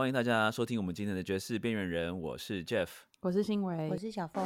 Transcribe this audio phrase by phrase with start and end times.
[0.00, 2.88] 欢迎大家收听我们今天的爵士边缘人，我是 Jeff，
[3.20, 4.42] 我是新维，我是小峰。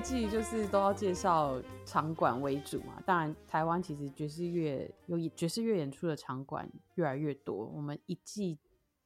[0.00, 3.02] 一季就是都要介绍场馆为主嘛。
[3.04, 8.58] 当然，台湾其实爵士乐有爵士乐演出的场馆越来越多，我们一季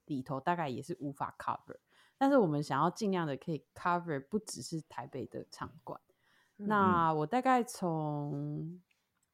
[0.04, 1.78] 里头大概也是无法 cover。
[2.16, 6.00] 但是我们想要尽量的可以 cover 不只是台北的场馆。
[6.54, 8.80] 那我大概从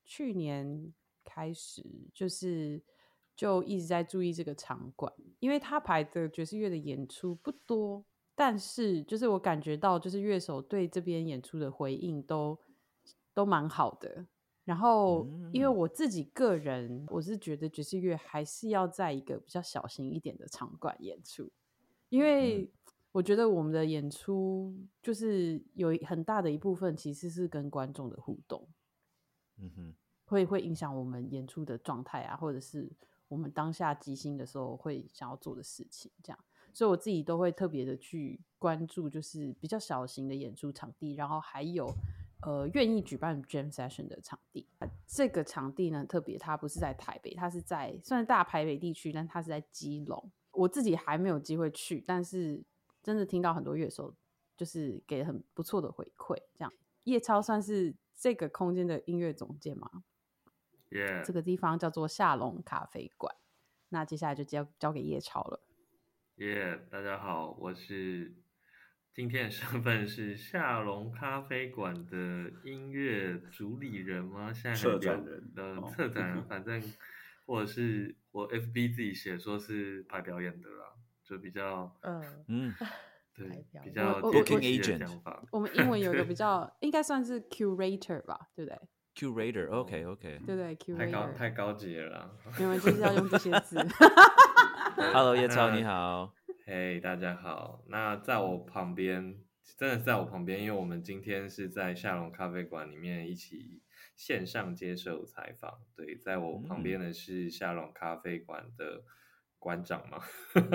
[0.02, 1.84] 去年开始，
[2.14, 2.82] 就是
[3.36, 8.02] 就一直在注意这个场馆，因为他排的爵士乐的演出不多。
[8.40, 12.58] 但是，就是我感觉到，就是乐手对这边演出的回应都
[13.34, 14.24] 都蛮好的。
[14.64, 21.52] 然后，因为我自己个人，我是觉得爵士乐还是要在一个比较小型一点的场馆演出，
[22.08, 22.72] 因为
[23.12, 28.66] 我觉得我们的演出就是有很大的一部分其实是跟观众的互动，
[29.58, 32.90] 嗯哼，会会影响我们演出的状态啊，或者是
[33.28, 36.38] 我们当下即兴的时候会想要做的事情，这样。
[36.72, 41.92] 所以我自己都会特别的去关注，就是比较小型的演出场地，然后还有
[42.42, 44.66] 呃愿意举办 jam session 的场地。
[45.06, 50.30] 这个场地呢特别，它不是在台北，它是在算是大台北地区，但它是在基隆。
[50.52, 52.62] 我自己还没有机会去，但是
[53.02, 54.14] 真的听到很多乐手
[54.56, 56.36] 就是给很不错的回馈。
[56.54, 56.72] 这样，
[57.04, 60.02] 叶超算是这个空间的音乐总监吗
[60.90, 63.34] ？Yeah，这个地方叫做下龙咖啡馆。
[63.90, 65.60] 那接下来就交交给叶超了。
[66.40, 68.34] 耶，大家好，我是
[69.12, 74.50] 今天的身份是夏龙咖啡馆的音乐主理人吗？
[74.50, 76.82] 现在策展人的策展人， 反正
[77.44, 80.86] 或者是我 FB 自己写说是排表演的啦，
[81.22, 82.74] 就比较嗯 嗯，
[83.36, 85.44] 对，比较 booking agent 想法。
[85.52, 88.78] 我们英文有一个比较，应该算是 curator 吧，对不对
[89.14, 93.76] ？curator，OK，OK，对对，curator 太高太高级了，因为就是要用这些字。
[95.12, 96.32] Hello，叶超你好。
[96.64, 97.82] 嘿，大家好。
[97.88, 99.36] 那在我旁边，
[99.76, 103.82] 真的是在我旁边，因为我们今天是在夏龙咖啡馆里面一起
[104.16, 105.80] 线上接受采访。
[105.94, 109.02] 对，在我旁边的是夏龙咖啡馆的
[109.58, 110.18] 馆长嘛？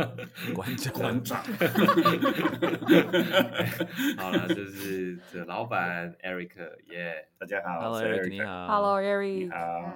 [0.54, 1.42] 馆长，馆长。
[4.18, 6.54] 好了，就是这老板 Eric，
[6.92, 9.92] 耶，大家好，Hello，Eric，你好，Hello，Eric，你好。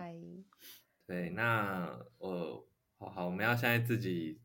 [1.05, 2.65] 对，那我。
[2.99, 4.41] 好好，我们要现在自己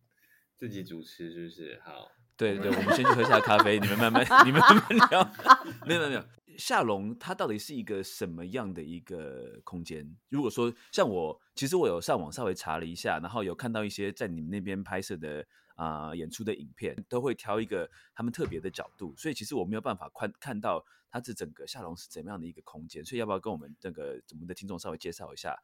[0.56, 1.80] 自己主持，是不是？
[1.84, 5.32] 好，对对，我们先去喝下咖啡，你们慢慢，你们慢慢聊。
[5.84, 6.24] 没有没有没有，
[6.56, 10.16] 夏龙它到底是一个什么样的一个空间？
[10.28, 15.44] 如果说像我，其实我有上网稍微查了一下，然后有看到一些在你们那边拍摄的
[15.74, 23.04] 啊演出的影片，都会挑一个他们特别的角度，所以其实我没有办法看看到它这整个夏龙是怎么样的一个空间。
[23.04, 25.58] 所以要不要跟我们那个我们的听众稍微介绍一下？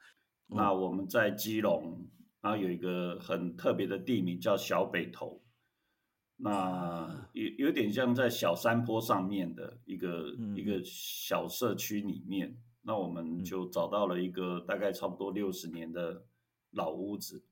[0.49, 2.09] 那我们在基隆。
[2.43, 5.43] 然后有一个很特别的地名叫小北头，
[6.37, 16.25] 那有有点像在小山坡上面的一个一个小社区里面，那我们就找到了一个大概差不多六十年的
[16.71, 17.45] 老屋子。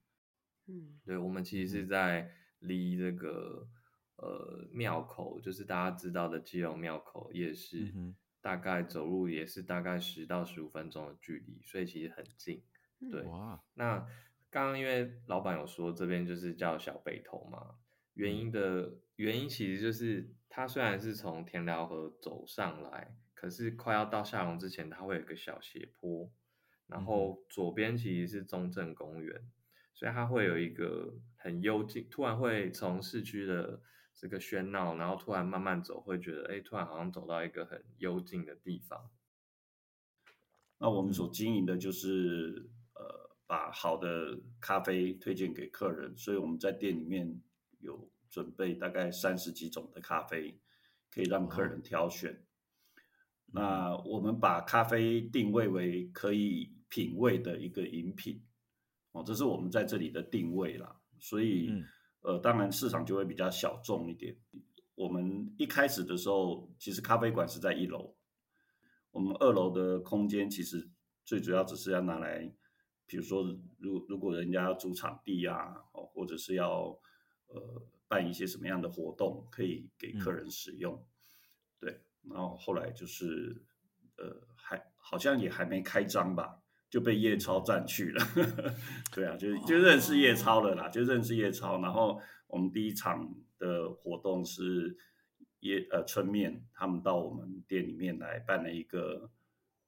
[0.68, 3.68] 嗯，对，我们其实是在离这个
[4.16, 7.92] 呃庙口，就是大家知道的基隆庙口夜市，
[8.40, 12.62] 大概走路也是大概十到十五分钟的距离，所以其实很近。
[13.10, 14.06] 对，哇，那。
[14.50, 17.76] 刚刚因为老板有说这边就是叫小北头嘛，
[18.14, 26.32] 原因的原因其实就是它虽然是从田寮河走上来，可是快要到下龙之前，它会有个小斜坡，
[26.86, 29.50] 然后左边其实是中正公园，
[29.92, 33.82] 所以它会有一个很幽静，突然会从市区的
[34.14, 39.10] 这个喧闹，然后突然慢慢走，会觉得哎，突然好像走到一个很幽静的地方。
[40.78, 43.27] 那我们所经营的就是呃。
[43.48, 47.40] 把好的咖啡推荐给客人，所以我们在店里面
[47.80, 50.60] 有准备大概三十几种的咖啡，
[51.10, 52.44] 可以让客人挑选。
[53.46, 58.44] 那我们把咖啡定位为可以品味的一个饮品，
[59.12, 61.00] 哦，这是我们在这里的定位啦。
[61.18, 61.72] 所以，
[62.20, 64.36] 呃，当然市场就会比较小众一点。
[64.94, 68.14] 我们一开始的时候，其实咖啡馆是在一楼，
[69.10, 70.90] 我们二楼的空间其实
[71.24, 72.52] 最主要只是要拿来。
[73.08, 73.42] 比如说，
[73.78, 77.00] 如如果人家要租场地啊，哦，或者是要
[77.46, 81.02] 呃办一些什么样的活动，可以给客人使用，
[81.80, 82.02] 对。
[82.28, 83.64] 然后后来就是
[84.18, 86.60] 呃，还好像也还没开张吧，
[86.90, 88.22] 就被叶超占去了。
[89.14, 91.80] 对啊，就就认识叶超了啦，就认识叶超。
[91.80, 94.98] 然后我们第一场的活动是
[95.60, 99.30] 叶呃春面他们到我们店里面来办了一个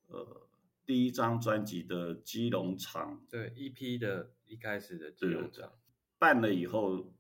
[0.07, 0.49] 呃
[0.91, 5.73] 第一张专辑的基隆场，对 EP 的一开始的基隆场
[6.19, 7.13] 办了以后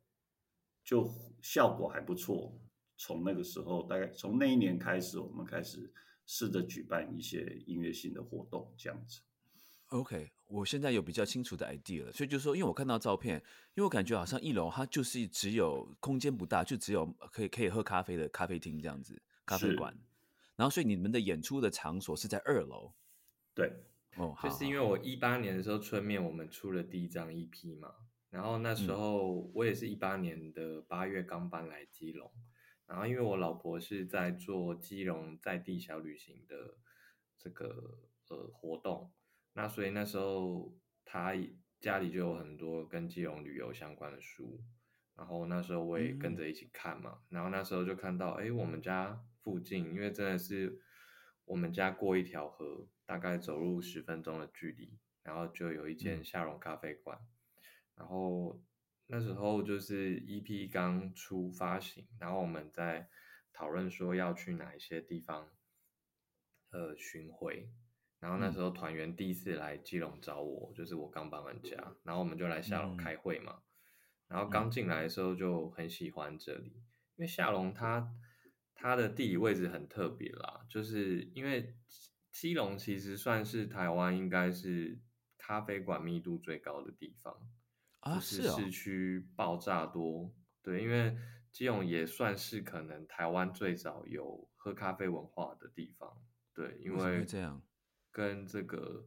[0.82, 1.08] 就
[1.40, 2.60] 效果还不错。
[2.96, 5.88] 从那个时候，大概从那一年开始，我们开始
[6.26, 9.20] 试着举办一些音乐性的活动，这样子。
[9.90, 13.36] OK，我现在有比较清楚的 idea 了，所以就是说，因为我看到照片，
[13.76, 19.96] 因为我感觉好像一楼它就是只有空间不大，就只有可以可以喝咖啡的咖啡厅这样子，咖啡馆。
[20.56, 22.92] 然后，所以你们的演出的场所是在二楼。
[23.60, 23.72] 对，
[24.16, 27.94] 哦，就是因为我一八年的时候春面我们出了第一张 EP 嘛，
[28.30, 32.30] 然后那时候我也是一八年的八月刚搬来基隆。
[32.86, 36.74] 然后，因为我老婆是在做基隆在地小旅行的
[37.38, 39.12] 这个呃活动，
[39.52, 41.32] 那所以那时候她
[41.78, 44.60] 家里就有很多跟基隆旅游相关的书，
[45.16, 47.20] 然后那时候我也跟着一起看嘛。
[47.28, 50.80] 然后那时候就看到，哎，我们家附近，因为真的是
[51.44, 57.18] 我们家过一条河，大概走路十分钟的距离，然后就有一间夏荣咖啡馆，
[57.96, 58.62] 然后。
[59.12, 63.08] 那时候就是 EP 刚出发行，然后我们在
[63.52, 65.48] 讨论说要去哪一些地方，
[66.70, 67.72] 呃，巡回。
[68.20, 73.60] 然后那时候团员第一次来基隆找我，就是我刚搬完家，然后我们就来夏龙开会嘛。
[74.28, 76.68] 然后刚进来的时候就很喜欢这里，
[77.16, 78.14] 因为夏隆它
[78.76, 81.74] 它的地理位置很特别啦，就是因为
[82.30, 84.98] 基隆其实算是台湾应该是
[85.36, 87.36] 咖啡馆密度最高的地方。
[88.02, 91.14] 就是市区爆炸多，对，因为
[91.52, 96.10] 基隆也算是可能台湾最早有喝咖啡文化的地方，
[96.54, 97.62] 对，因为这样
[98.10, 99.06] 跟这个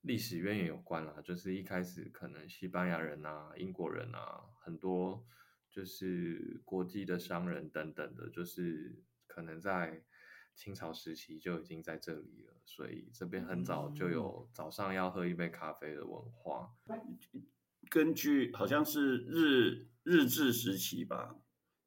[0.00, 5.22] 历史渊源有关啦，就是一开始可能西班牙人啊、英国人啊，很多
[5.68, 10.02] 就是国际的商人等等的，就是可能在
[10.60, 16.70] 清朝时期就已经在这里了，所以这边很早就有早上要喝一杯咖啡的文化。
[17.88, 21.34] 根据好像是日日治时期吧，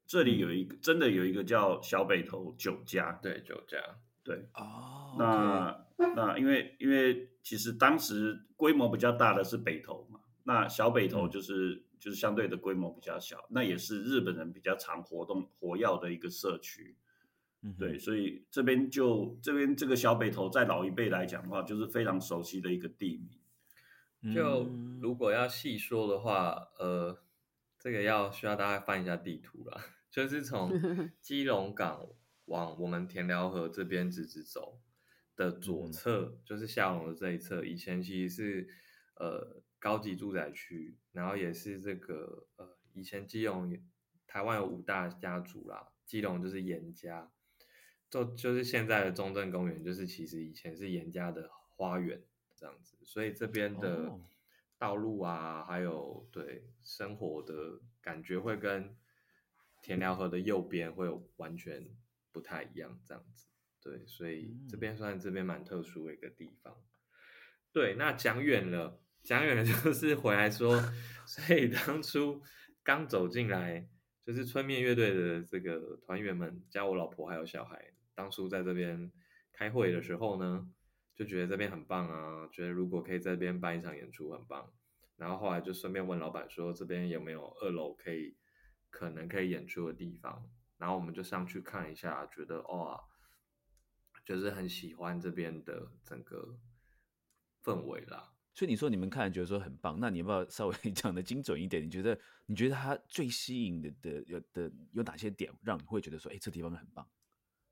[0.04, 3.78] 这里有一个真的有一个叫小北头酒家，对酒家，
[4.24, 5.14] 对哦。
[5.20, 16.96] 那那因为因为其实当时规模比较大的是北头嘛，那小北头就是就是相对的规模比较小，那也是日本人比较常活动活跃的一个社区，
[17.78, 24.34] 对，所以这边就这边这个小北头在老一辈来讲的话，就是非常熟悉的一个地名。
[24.34, 24.64] 就
[25.00, 27.22] 如果要细说的话，呃，
[27.78, 29.80] 这个要需要大家翻一下地图啦。
[30.10, 30.70] 就是从
[31.20, 32.06] 基隆港
[32.44, 34.80] 往我们田寮河这边直直走
[35.34, 38.68] 的左侧，就是下龙的这一侧，以前其实是
[39.16, 43.76] 呃高级住宅区，然后也是这个呃以前基隆
[44.26, 47.30] 台湾有五大家族啦，基隆就是严家，
[48.14, 52.22] 就就是现在的中正公园，就是其实以前是严家的花园。
[52.56, 54.16] 这样子，所以这边的
[54.78, 58.96] 道路啊，还有对生活的感觉会跟
[59.82, 61.84] 田寮河的右边会有完全
[62.30, 62.96] 不太一样。
[63.04, 63.48] 这样子，
[63.82, 66.74] 对，所以这边算这边蛮特殊的一个地方。
[67.72, 70.80] 对，那讲远了，讲远了就是回来说，
[71.26, 72.40] 所以当初
[72.84, 73.88] 刚走进来，
[74.24, 79.10] 就是春面乐队的这个团员们，加我老婆还有小孩，当初在这边
[79.52, 80.70] 开会的时候呢。
[81.16, 84.68] 就觉得这边很棒啊，觉得如果可以在这边办一场演出很棒，
[85.14, 88.36] 然后后来就顺便问老板说这边有没有二楼可以
[88.90, 93.00] 可能可以演出的地方，然后我们就上去看一下，觉得哇，
[94.24, 96.58] 就是很喜欢这边的整个
[97.62, 98.32] 氛围啦。
[98.52, 101.80] 所以你说你们看觉得说很棒，那你要不要稍微 讲的精准一点？
[101.80, 107.08] 你觉得你觉得它最吸引的的有的有哪些点，让你会觉得说，哎，这地方很棒？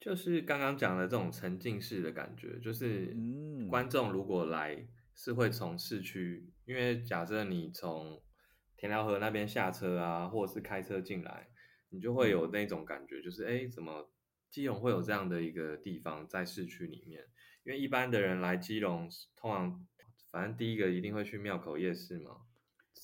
[0.02, 3.16] 就是刚刚讲的这种沉浸式的感觉，就是
[3.70, 8.20] 观众如果来是会从市区，因为假设你从
[8.76, 11.46] 田寮河那边下车啊，或者是开车进来，
[11.90, 14.10] 你就会有那种感觉，就是哎，怎么
[14.50, 17.22] 基隆会有这样的一个地方在市区里面？
[17.62, 19.86] 因为一般的人来基隆，通常
[20.32, 22.38] 反正第一个一定会去庙口夜市嘛。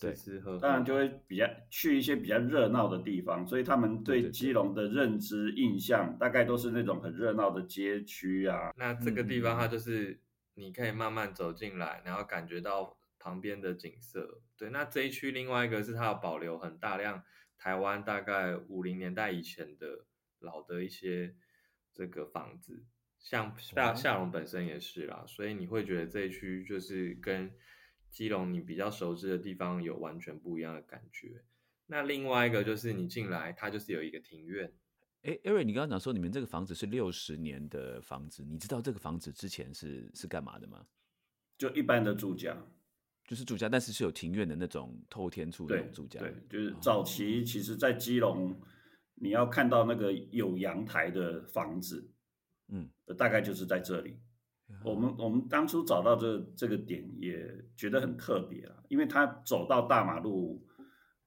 [0.01, 0.15] 对，
[0.61, 8.73] 当然就会比较去一些比较热闹的地方，所以他们对基隆的认知印象大概都是那种很热闹的街区啊。
[8.77, 10.21] 那这个地方它就是
[10.55, 14.41] 你可以慢慢走进来，然后感觉到旁边的景色。
[14.57, 17.23] 对，那这一区另外一个是它有保留很大量
[17.59, 20.07] 台湾大概五零年代以前的
[20.39, 21.35] 老的一些
[21.93, 22.85] 这个房子，
[23.19, 27.53] 像夏夏龙本身也是啦，所以你会觉得这一区就是跟
[28.11, 31.45] 基隆你比较熟知的地方有完全不一样的感觉。
[31.87, 34.73] 那另外一个就是你进来，它就是有一个庭院。
[35.23, 40.87] 哎，艾瑞，你刚刚讲说你们这个房子是六十年的房子，你知道这个房子之前是是干嘛的吗？
[41.57, 42.57] 就一般的住家，
[43.27, 46.21] 就是住家，但是是有庭院的那种透天处的住家。
[46.21, 48.61] 对，就是早期其实，在基隆
[49.17, 52.13] 你要看到那个有阳台的房子，
[52.69, 54.21] 嗯，大概就是在这里。
[54.85, 60.67] 我们我们当初找到这这个点也觉得很特别啊，因为他走到大马路，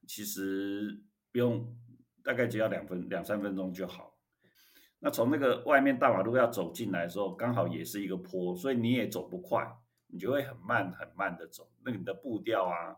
[0.07, 1.75] 其实不用。
[2.24, 4.15] 大概只要两分两三分钟就好。
[5.00, 9.67] 那从那个外面大马路要走进来的时候，刚好也是一个坡，所以你也走不快，
[10.05, 11.71] 你就会很慢很慢的走。
[11.83, 12.95] 那你的步调啊，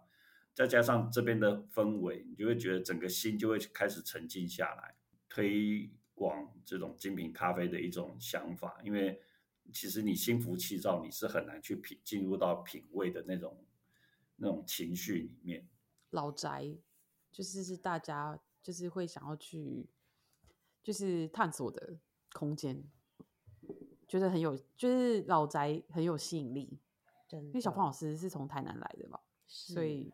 [0.54, 4.94] 再加上这边的氛围，你就会觉得整个心就会开始沉静下来。
[5.30, 9.18] 推广这种精品咖啡的一种想法，因为
[9.72, 13.64] 其实你心浮气躁，你是很难去品进入到品味的那种
[14.36, 15.68] 那种情绪里面。
[16.10, 16.76] 老宅
[17.32, 18.40] 就是是大家。
[18.64, 19.90] 就是会想要去，
[20.82, 21.98] 就是探索的
[22.32, 22.82] 空间，
[24.08, 26.80] 觉得很有，就是老宅很有吸引力。
[27.30, 30.14] 因为小胖老师是从台南来的嘛，所以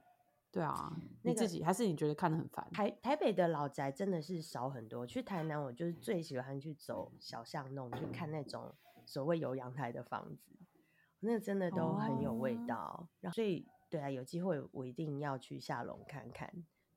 [0.52, 2.68] 对啊，你自己还是你觉得看的很烦？
[2.72, 5.06] 台台北的老宅真的是少很多。
[5.06, 8.74] 去台南，我就是最喜欢去走小巷弄，去看那种
[9.10, 10.52] 所谓有阳台的房子，
[11.22, 13.10] 那真的都很有味道。
[13.22, 16.48] 然后所以对啊，有机会我一定要去下龙看看。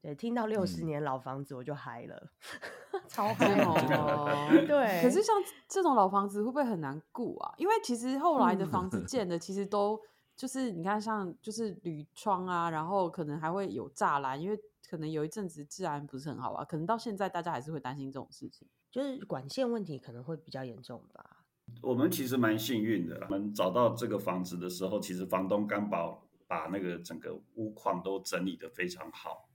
[0.02, 2.30] 对，听到六十年老房子我就嗨了，
[3.08, 4.48] 超 嗨哦！
[4.66, 5.34] 对，可是像
[5.66, 7.54] 这种老房子会不会很难顾啊？
[7.56, 9.98] 因为其实后来的房子建的其实都
[10.36, 21.31] 就是你看，像就是铝窗啊，然后可能还会有栅栏，因为可能有一阵子治安不是很好啊，可能到现在大家还是会担心这种事情，就是管线问题可能会比较严重吧。
[21.80, 29.48] 我们其实蛮幸运的，我们找到这个房子的时候，其实房东刚把把那个整个屋况都整理的非常好。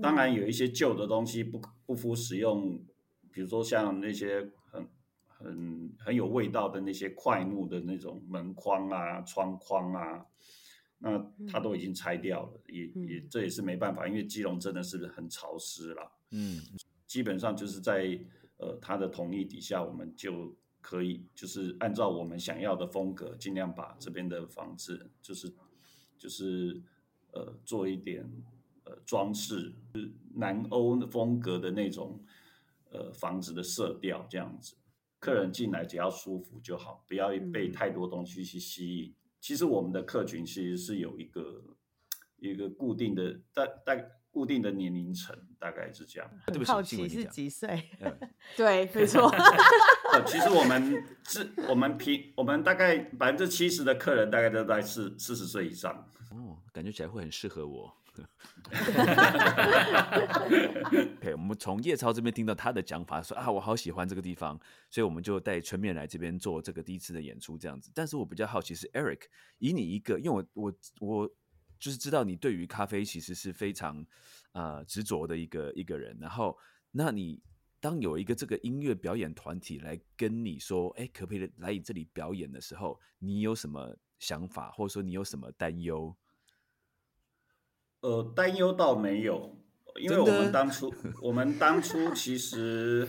[0.00, 2.80] 当然有一些旧的东西不不敷使用，
[3.32, 4.88] 比如说像那些很
[5.26, 10.24] 很很有味道的那些块木的那种门框啊、窗框啊，
[10.98, 16.12] 那它都已经拆掉了，也也这也是没办法，因为基隆真的是很潮湿了。
[16.30, 16.62] 嗯，
[17.06, 18.18] 基本上就是在
[18.58, 25.52] 呃他的同意底下，我们就可以就是按照我们想要的风格，尽量把这边的房子就是
[26.18, 26.82] 就是
[27.32, 28.30] 呃做一点
[28.84, 28.96] 呃。
[29.06, 29.72] 装饰
[30.34, 32.20] 南欧风格的那种，
[32.90, 34.74] 呃，房子的色调这样子，
[35.18, 39.14] 客人进来只要舒服就好，不要被太多东西去吸引。
[39.40, 41.76] 其实我们的客群其实是有一个
[42.38, 43.94] 一个固定的大大
[44.30, 46.30] 固定的年龄层，大概是这样。
[46.64, 47.90] 好奇是几岁？
[48.56, 49.30] 对，没错。
[50.26, 56.08] 其实我们是，我们平我们大概百分之七十的客人大概都在四四十岁以上。
[56.30, 57.94] 哦，感觉起来会很适合我。
[61.16, 64.58] OK，我们从叶超这边听到他的讲法，说啊，我好喜欢这个地方，
[64.90, 67.90] 所以我们就带全面来这边做这个第一次的演出，这样子。
[67.94, 69.20] 但是我比较好奇是 Eric，
[69.58, 71.30] 以你一个，因为我我我
[71.80, 74.06] 就是知道你对于咖啡其实是非常
[74.52, 76.16] 呃执着的一个一个人。
[76.20, 76.56] 然后，
[76.92, 77.42] 那你
[77.80, 86.14] 当有一个这个音乐表演团体来跟你说，哎，可不可以来你这里表演的时候，你有什么想法，或者说你有什么担忧？
[88.02, 89.58] 呃，担忧倒没有，
[89.96, 93.08] 因为我们当初，我们当初其实，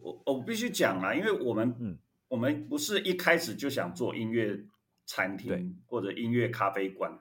[0.00, 4.64] 我我必须讲啦，因为我们，嗯，我们不是一开始就想做音乐
[5.06, 7.20] 餐厅或者音乐咖啡馆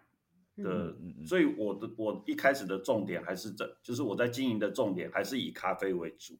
[0.57, 0.95] 的，
[1.25, 6.37] 所以我的我一开始的重点还是这，就是我在经营的重点还是以咖啡为主。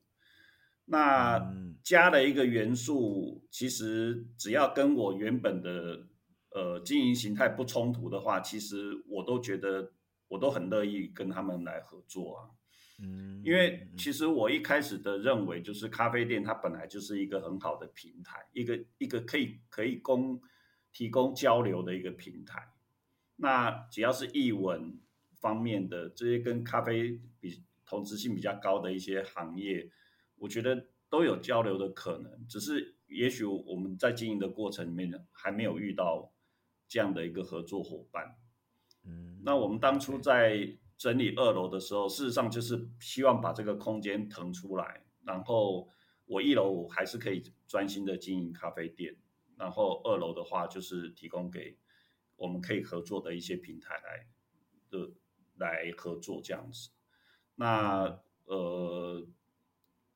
[0.86, 1.53] 那
[1.84, 6.08] 加了一个元素，其实只要跟我原本的
[6.51, 9.93] 呃经营形态不冲突的话，其实我都觉得。
[10.29, 12.50] 我都很乐意跟他们来合作啊，
[13.03, 20.41] 嗯，因为其实我一开始的认为就是咖啡店它本来就是一个很好的平台，一个一个可以可以供
[20.91, 22.67] 提供交流的一个平台。
[23.43, 24.97] 那只要是译文
[25.35, 29.91] 方面的这些跟咖啡比同质性比较高的一些行业，
[30.38, 32.47] 我觉得都有交流的可能。
[32.47, 36.31] 只是也许我们在经营的过程里面还没有遇到
[36.88, 38.38] 这样的一个合作伙伴。
[39.03, 45.89] 嗯，那我们当初在整理二楼的时候，事实上就是希望把这个空间腾出来，然后
[46.23, 49.17] 我一楼还是可以专心的经营咖啡店，
[49.57, 51.77] 然后二楼的话就是提供给
[52.43, 54.27] 我们可以合作的一些平台来
[54.89, 55.13] 的
[55.55, 56.89] 来合作这样子。
[57.55, 59.25] 那呃，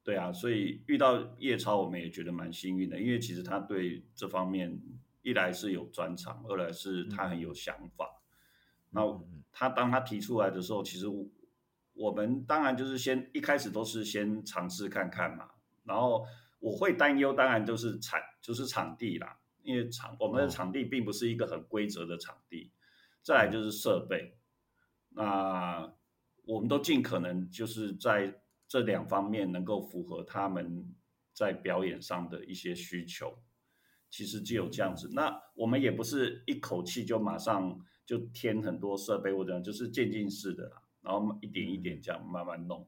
[0.03, 4.77] 对啊，所以遇到叶超，我们也觉得蛮幸运的，因为其实他对这方面
[5.21, 8.21] 一来是有专长，二来是他很有想法。
[8.89, 9.01] 那
[9.53, 11.05] 他当他提出来的时候，其实
[11.93, 15.51] 我们当然就是先一开始都是先尝试看看嘛。
[15.85, 16.25] 然后
[16.59, 19.36] 我会担忧，当然就是场就是场地啦，
[19.67, 22.71] 因为场我们的场地并不是一个很规则的场地。
[23.21, 24.37] 再来就是设备，
[25.09, 25.93] 那
[26.45, 30.95] 我们都尽可能就是在这两方面能够符合他们
[31.33, 33.37] 在表演上的一些需求。
[34.09, 42.87] 其实只有这样子，那我们也不是一口气就马上就添很多设备或者就是渐进式的啦，然后一点一点这样慢慢弄。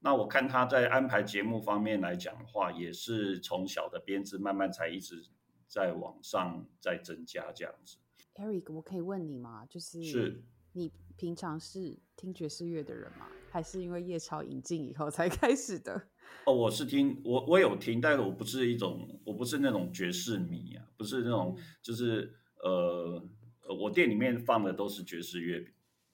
[0.00, 5.26] 那我看他在安排节目方面来讲的话，也是从小的编制慢慢才一直
[5.70, 7.96] 在往上在增加这样子。
[8.34, 9.64] Eric，我可以问你吗？
[9.66, 13.28] 就是是你平常是听爵士乐的人吗？
[13.50, 16.08] 还是因为夜潮引进以后才开始的？
[16.46, 23.22] 哦，我是听我我有听，但是我不是一种，我不是那种爵士迷啊，不是那种，就是呃
[23.62, 25.60] 呃，我店里面放的都是爵士乐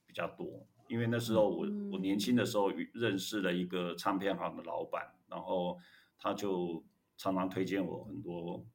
[0.07, 5.79] 比较多，因为那时候我我年轻的时候认识了一个唱片行的老板，然后
[6.19, 6.85] 他就
[7.17, 8.67] 常常推荐我很多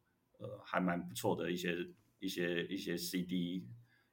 [0.41, 1.75] 呃还蛮不错的一些。
[2.23, 3.65] 一些一些 CD，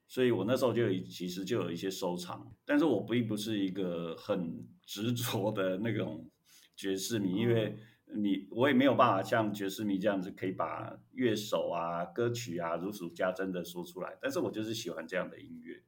[0.06, 6.30] 所以我那时候就其实就有一些收藏，但是我并不是一个很 执着的那种
[6.74, 7.78] 爵士迷，因为
[8.16, 15.84] 你我也没有办法像爵士迷这样子可以把乐手啊、歌曲啊如数家珍的说出来，但是我就是喜欢这样的音乐。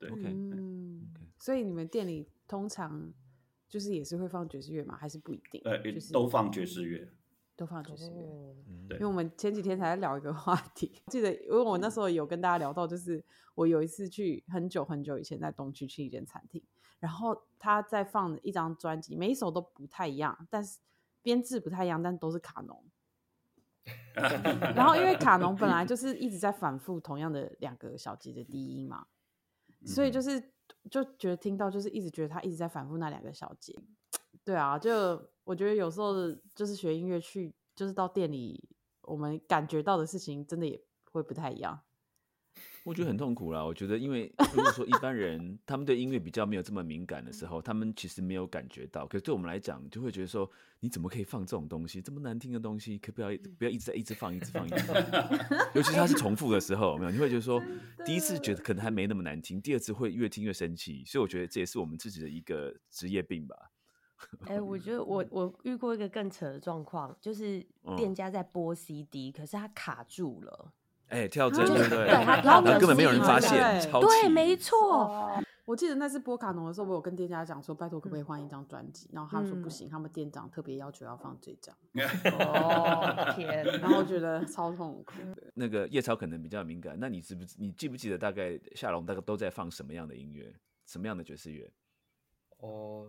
[0.00, 1.06] 对，OK，嗯，
[1.38, 3.14] 所以你们店里通常
[3.68, 4.96] 就是也是会放爵士乐吗？
[4.96, 5.62] 还是不一定？
[5.64, 5.80] 呃，
[6.12, 7.08] 都放爵士乐。
[7.62, 8.56] 都放爵士乐，
[8.88, 16.60] 对，因为我们前几天才在聊一个话题， 记得，因为我那时候有跟大家聊到，就是我有一次去很久很久以前在东区去一间餐厅，
[16.98, 20.80] 然后他在放一张专辑，每一首都不太一样，但是
[21.22, 22.84] 编制不太一样，但都是卡农。
[24.74, 29.06] 然后因为卡农本来就是一直在反复同样的两个小节的低音嘛，
[29.86, 30.52] 所以就是
[30.90, 33.78] 就觉得听到就是一直觉得他一直在反复那两个小节。
[34.44, 34.90] 对啊，就
[35.44, 36.14] 我觉得有时候
[36.54, 38.68] 就是学音乐去，就是到店里，
[39.02, 40.80] 我们感觉到的事情真的也
[41.12, 41.80] 会不太一样。
[42.84, 43.64] 我觉得很痛苦啦。
[43.64, 49.06] 我觉得，因为如果说一般人他们对音乐比较没有这么敏感的时候，他们其实没有感觉到。
[49.06, 54.96] 可是对我们来讲，就会觉得说，你怎么可以放这种东西，这么难听的东西，可不要不要一直在一直放，一直放，一直放。
[55.74, 57.62] 尤其是它是重复的时候，没有，你会觉得说，
[58.04, 61.04] 第一次觉得可能还没那么难听，第二次会越听越生气。
[61.06, 63.71] 所以我觉得这也是我们自己的一个职业病吧。
[64.46, 67.64] 哎，我觉得我我遇过一个更扯的状况，就是
[67.96, 70.72] 店家在播 CD，可是他卡住了。
[71.08, 75.30] 哎，跳针对对，然后根本没有人发现，对，没错。
[75.64, 81.74] 我记得那次播卡农的时候，我有跟店家讲说，拜托可不可以换一张专辑，然后他们说不行，他们店长特别要求要放这张。
[82.38, 85.12] 哦天，然后觉得超痛苦。
[85.54, 87.54] 那个叶超可能比较敏感，那你知不知？
[87.58, 90.52] 你记不记得大概夏龙大概都在放什么样的音乐，
[90.84, 91.70] 什么样的爵士乐？
[92.58, 93.06] 哦。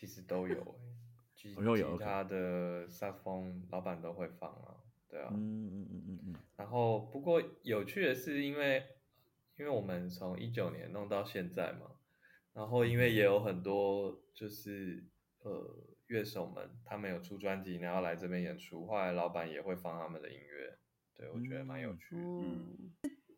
[0.00, 1.54] 其实都有哎，吉
[1.98, 4.76] 他的萨风老板都会放啊，
[5.10, 6.34] 对啊，嗯嗯嗯嗯嗯。
[6.56, 8.82] 然后不过有趣的是，因为
[9.58, 11.96] 因为我们从一九年弄到现在嘛，
[12.54, 15.04] 然后因为也有很多就是
[15.42, 20.78] 呃乐手们，他们有出专辑，然后来这边演出，后来老板也会放他们的音乐，
[21.14, 22.16] 对我觉得蛮有趣。
[22.16, 22.90] 嗯，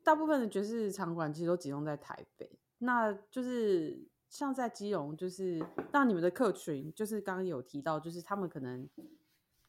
[0.04, 2.48] 大部分的爵士场馆其实都集中在台北，
[2.78, 4.11] 那就是。
[4.32, 8.88] 像在基隆，就是那你们的客群，就是刚刚有提到，就是他们可能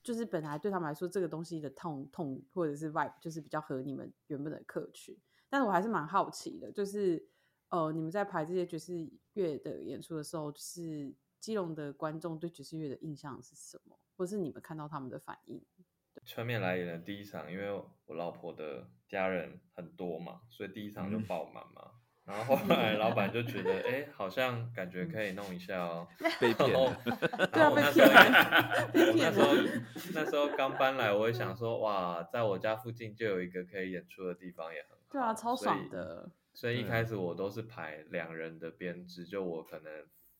[0.01, 5.19] 就是本来对他们来说，这个东西的痛痛或者是 vibe 就是比较合你们原本的客群。
[5.49, 7.27] 但是我还是蛮好奇的，就是
[7.67, 15.61] 呃，你们在排这些爵士乐的演出的时候，就是基隆的观众对爵士乐的印象是什么，或是你们看到他们的反应？
[16.23, 17.69] 全面来演的第一场，因为
[18.05, 21.99] 我老婆的家人很多嘛，所以第一场就爆满嘛。
[22.25, 26.07] 然后后来老板就觉得，哎，好像感觉可以弄一下哦。
[26.39, 26.71] 被骗。
[26.71, 28.07] 然后那时候，
[28.93, 29.53] 那时候
[30.13, 35.03] 那时候刚搬来，我也想说，哇，在我家附近就有一个可以演出的地方，也很好。
[35.11, 36.31] 对啊，超爽的。
[36.53, 39.91] 所以一开始我都是排两人的编制，就我可能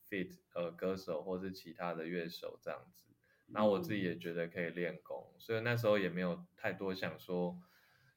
[0.10, 3.08] fit 呃歌手或是其他的乐手这样子。
[3.52, 7.58] 然后我自己也觉得可以练功，所以那时候也没有太多想说。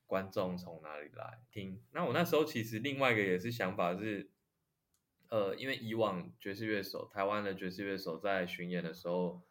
[0.07, 1.83] 观众从哪里来听？
[1.93, 4.31] 那我那时候其实另外一个也是想法是，
[5.29, 9.43] 呃，因为以往爵士乐手，台湾的爵士乐手在巡演的时候，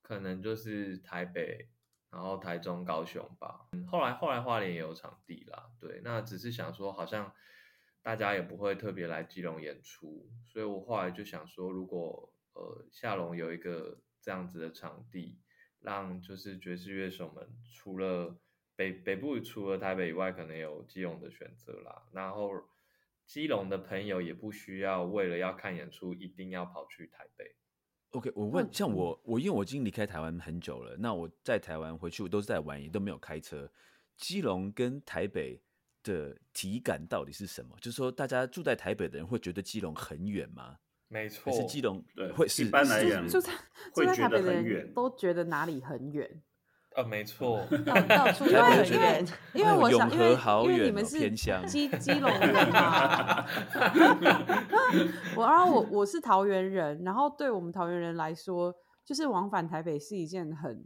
[0.00, 1.68] 可能就是台北，
[2.10, 3.68] 然后台中、高雄吧。
[3.72, 6.00] 嗯后来后来花莲也有场地啦，对。
[6.04, 7.32] 那只是想说，好像
[8.02, 14.00] 大家也不会特别来基隆演出，所以我后来就想说，如果呃下龙有一个。
[14.20, 15.38] 这样子的场地，
[15.78, 18.36] 让就是爵士乐手们除了
[18.78, 22.04] 北北部除了台北以外，可能有基隆的选择啦。
[22.12, 22.52] 然后
[23.26, 27.56] 基隆的朋友也不需要为了要看演出一定要跑去台北。
[28.10, 33.68] OK，我问，像我我因为我已经离开台湾很久了，那我在台湾回去我都是在玩，也都没有开车。
[34.16, 35.60] 基隆跟台北
[36.04, 37.76] 的体感到底是什么？
[37.80, 40.78] 就是说，大家住在台北的人会觉得基隆很远吗？
[41.08, 43.52] 没错还，是基隆对会是一般来讲就在
[43.92, 46.42] 会住在台觉得北的人都觉得哪里很远，
[46.98, 53.44] 呃，没错， 到到处都很远，因为我想，因为和好因为你们是偏乡基基隆人嘛，
[55.36, 60.84] 我然后我我是桃园人，然后对我们桃园人来说，就是往返台北是一件很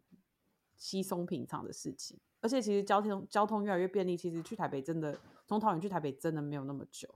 [0.77, 7.09] 稀松平常的事情，而且其实交通交通越来越便利，其实去台北真的从桃园去台北真的没有那么久。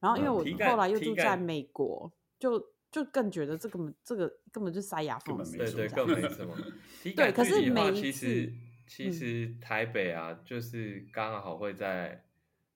[0.00, 2.58] 然后因为我后来又住在美国，就
[2.90, 6.56] 就更觉得这根本这个根本就塞牙缝对对，更没什么。
[7.02, 8.52] 体对可是每一其实次
[8.86, 12.24] 其嗯实台北啊，就是刚好会在，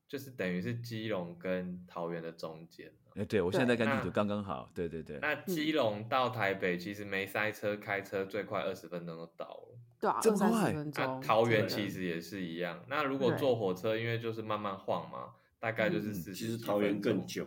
[0.07, 3.17] 就是等于是基隆跟桃园的中间啊。
[3.17, 4.71] 哎，对我现在在对看地图，刚刚好。
[4.75, 9.79] 对对对，那基隆到台北其实没塞车，开车最快二十分钟就到了。
[9.99, 11.21] 对啊，这么二三十快分那。
[11.21, 12.85] 桃园其实也是一样。
[12.89, 16.35] 那如果坐火车，因为就是慢慢晃嘛，大概就是十。
[16.35, 17.47] 其实桃园更，久，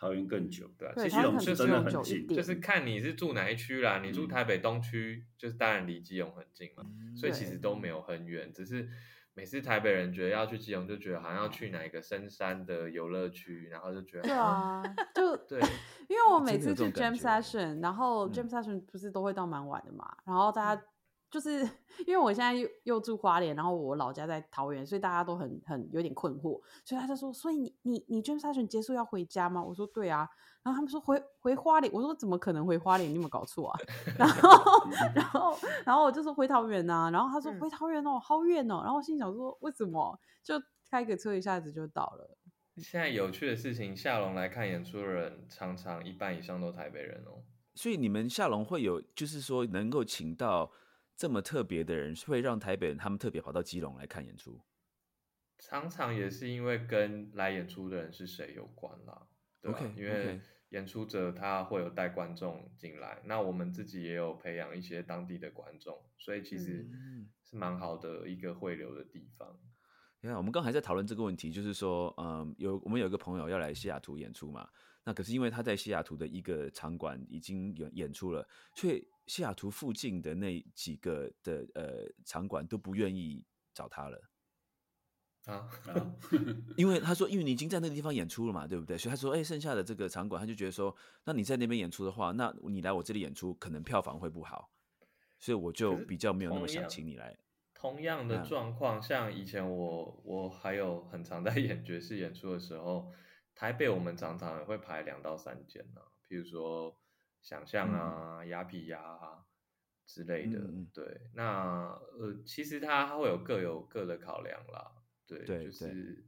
[0.00, 0.66] 桃园更久。
[0.78, 4.00] 对啊，其实基隆是桃园可能真的很近就是看你是住哪一区啦。
[4.02, 6.84] 你住嗯台北东区，就是当然离基隆很近嘛，
[7.14, 8.50] 所以其对实都没有很远。
[8.50, 8.88] 只是
[9.34, 14.82] 每次台北人觉得要去基隆，就觉得好像要去哪一个深山的游乐区，然后就觉得对啊，
[15.14, 15.60] 就对，
[16.08, 20.82] 因为我每次去这种感 jam 觉 session，然后嗯 jam session 不是都会到蛮晚的嘛，然后大家
[21.30, 21.60] 就是
[22.06, 29.62] 因为我现在又又住花莲，然后我老家在桃园，所以大家都很很有点困惑，所以他就说，所以你你你 jam session 结束要回家吗？
[29.62, 30.28] 我说对啊，
[30.62, 33.08] 然后他们说回回花莲，我说怎么可能回花莲？
[33.08, 33.80] 你有没有搞错啊？
[34.18, 40.18] 然后然后然后我就说回桃园呐、然后他说嗯回桃园哦，好远哦，然后我心想说为什么？
[40.42, 42.36] 就开个车一下子就到了。
[42.76, 47.42] 现在有趣的事情，下龙来看演出的人，常常一半以上都台北人哦。
[47.74, 50.72] 所以你们下龙会有，就是说能够请到
[51.20, 54.58] 这么特别的人，会让台北人他们特别跑到基隆来看演出。
[55.58, 59.26] 常常也是因为跟来演出的人是谁有关啦，
[59.60, 69.60] 对吧 OK，因为演出者他会有带观众进来，那我们自己也有培养一些当地的观众，所以其实嗯是蛮好的一个汇流的地方。
[70.22, 74.66] 你看，我们刚才在讨论这个问题，就是说，嗯，有我们有一个朋友要来西雅图演出嘛，
[75.04, 84.20] 那可是因为他在西雅图的一个场馆已经有演出了，所以西雅图附近的那几个的呃场馆都不愿意找他了。
[85.44, 86.16] 啊， 啊，
[86.76, 88.98] 因为他说，因为你已经在那个地方演出了嘛，对不对？
[88.98, 94.72] 所以他说，哎、剩下的这个场馆，他就觉得说，那你在那边演出的话，那你来我这里演出，可能票房会不好，
[95.38, 97.38] 所以我就比较没有那么想请你来。
[97.72, 103.12] 同样的嗯状况，像以前我我还有很常在演爵士演出的时候，
[103.54, 106.94] 台北我们常常也会排两到三间啊，譬如说
[107.42, 109.46] 想象啊、雅痞呀啊
[110.06, 110.60] 之类的。
[110.92, 114.92] 对，那呃，其实它会有各有各的考量啦。
[115.26, 116.26] 对，就是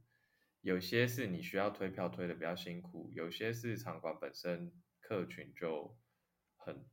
[0.61, 4.71] 有些是你需要推票推的比较辛苦，有些是场馆本身
[5.01, 5.97] 客群就
[6.55, 6.85] 很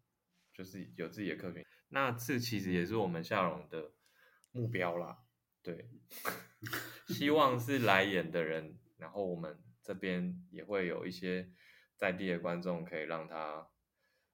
[0.53, 1.65] 就是有自己的客群。
[1.89, 3.93] 那这其实也是我们夏荣的
[4.51, 5.25] 目标啦，
[5.63, 5.89] 对，
[7.09, 11.51] 希望是来演的人，然后我们这边也会有一些
[11.97, 13.69] 在地的观众，可以让他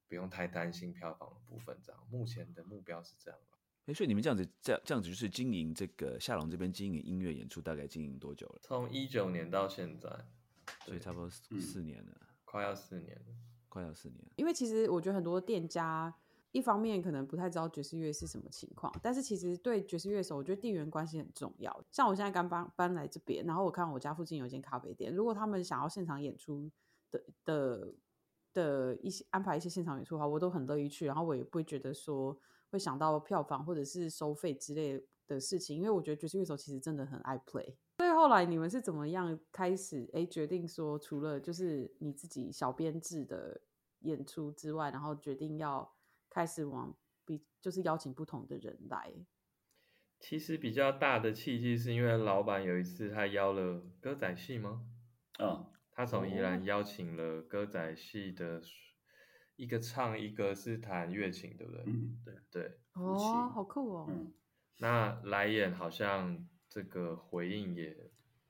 [0.09, 1.77] 不用太担心票房的部分。
[1.83, 8.59] 这样，目前的目标是这样吧哎，所以你们这样子，这样这样子就是经营这个夏龙这边经营音乐演出，大概经营多久了？
[8.63, 10.11] 从一九年到现在，
[10.85, 13.25] 所以差不多四嗯四年了，快要四年了。
[13.69, 14.25] 快要四年。
[14.37, 16.13] 因为其实我觉得很多店家
[16.51, 21.85] 一方面可能不太知道爵士乐是什么情况，但是其实对爵士乐手，我觉得地缘关系很重要。
[21.93, 26.71] 像我现在刚搬搬来这边，然后我看我家附近有一间咖啡店，如果他们想要现场演出
[27.11, 27.95] 的的
[28.57, 32.35] 的一些安排一些现场演出的话，我都很乐意去，然后我也不会觉得说
[32.71, 37.77] 会想到票房或者是收费之类的事情，因为我觉得爵士乐手其实真的很爱 play。
[37.99, 43.61] 所以后来你们是怎么样开始哎决定说，除了就是你自己小编制的
[44.01, 45.95] 演出之外，然后决定要
[46.31, 49.13] 开始往比就是邀请不同的人来？
[50.19, 54.87] 其实比较大的契机是因为老板有一次他邀了歌仔戏吗？
[55.39, 58.61] 啊，他从宜哦兰邀请了歌仔戏的
[59.57, 61.83] 一个唱，一个是弹乐琴，对不对？
[61.87, 64.07] 嗯，对，对，哦，好酷哦！
[64.11, 64.31] 嗯，
[64.77, 67.97] 那来演好像这个回应也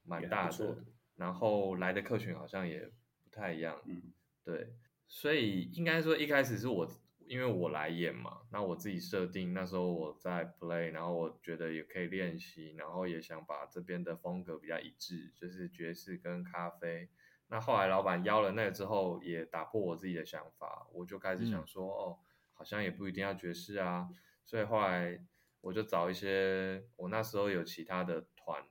[0.03, 2.91] 蛮大的的，然后来的客群好像也
[3.23, 4.75] 不太一样，嗯，对，
[5.07, 6.91] 所以应该说一开始是我
[7.29, 17.09] 因为我来演嘛，那我自己设定那时候我在 play，然后我觉得也可以练习，然后也想把这边的风格比较一致，就是爵士跟咖啡。
[17.49, 22.19] 那后来老板邀了那个之后，也打破我自己的想法，我就开始想说，哦，
[22.53, 24.09] 好像也不一定要爵士啊。
[24.45, 25.25] 所以后来
[25.61, 28.65] 我就找一些，我那时候有其他的团。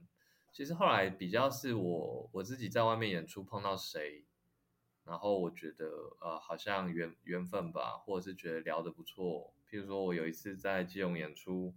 [0.51, 4.25] 其实后来比较是我我自己在外面演出碰到谁。
[5.05, 5.85] 然后我觉得，
[6.19, 9.53] 呃，好像缘缘分吧，或者是觉得聊得不错。
[9.69, 11.75] 譬如说，我有一次在基隆演出，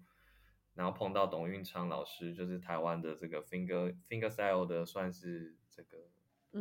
[0.72, 6.08] 然后碰到董运昌老师，就是台湾的这个 finger finger style 的，算是这个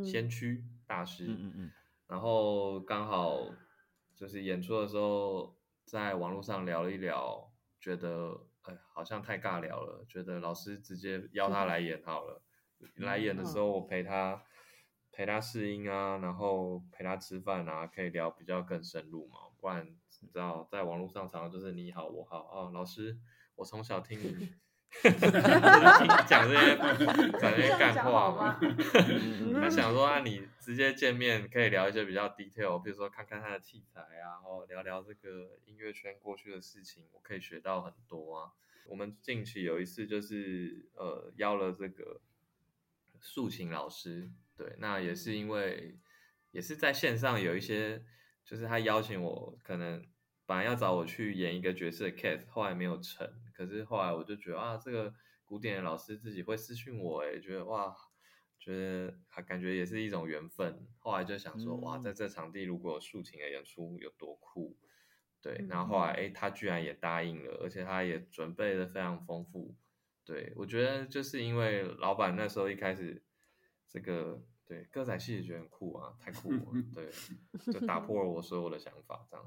[0.03, 1.25] 先驱大师。
[1.27, 1.71] 嗯嗯嗯。
[2.07, 3.47] 然后刚好
[4.15, 12.41] 就是演出的时候，在网络上聊了一聊，觉得哎，好像太尬聊了，觉得老师直接邀他来演好了。
[12.97, 14.43] 来演的时候，我陪他。
[15.09, 19.39] 陪他试音啊，然后陪他吃饭啊，可以聊比较更深入嘛。
[19.57, 19.83] 不然
[20.21, 23.17] 你知道，在网络上常常就是你好我好哦，老师，
[23.55, 24.53] 我从小听你
[26.27, 26.77] 讲这些
[27.39, 28.59] 讲这些干话嘛。
[29.61, 38.51] 他 想说啊，你直接见面可以聊一些比较 detail，比如说看看他的器材啊，然后聊聊这个音乐圈过去的事情，我可以学到很多啊。
[38.87, 42.21] 我们近期有一次就是呃邀了这个
[43.19, 44.31] 竖琴老师。
[44.55, 45.99] 对，那也是因为
[46.51, 48.01] 也是在线上有一些，
[48.43, 50.03] 就是他邀请我，可能
[50.47, 53.29] 本来要找我去演一个角色 case，后来没有成。
[53.57, 55.11] 可是后来我就觉得啊，这个
[55.43, 57.95] 古典的老师自己会私讯我，哎，觉得哇，
[58.59, 60.87] 觉得还感觉也是一种缘分。
[60.99, 64.77] 后来就想说，哇，在这场地如果有竖琴的演出有多酷，
[65.41, 65.65] 对。
[65.67, 69.75] 然后后来哎，他居然也答应了，而且他也准备的非常丰富。
[70.23, 73.23] 对我觉得就是因为老板那时候一开始。
[73.89, 76.59] 这个对歌仔戏也觉得很酷啊，太酷了，
[76.93, 77.09] 对，
[77.71, 79.45] 就打破了我所有的想法，这样。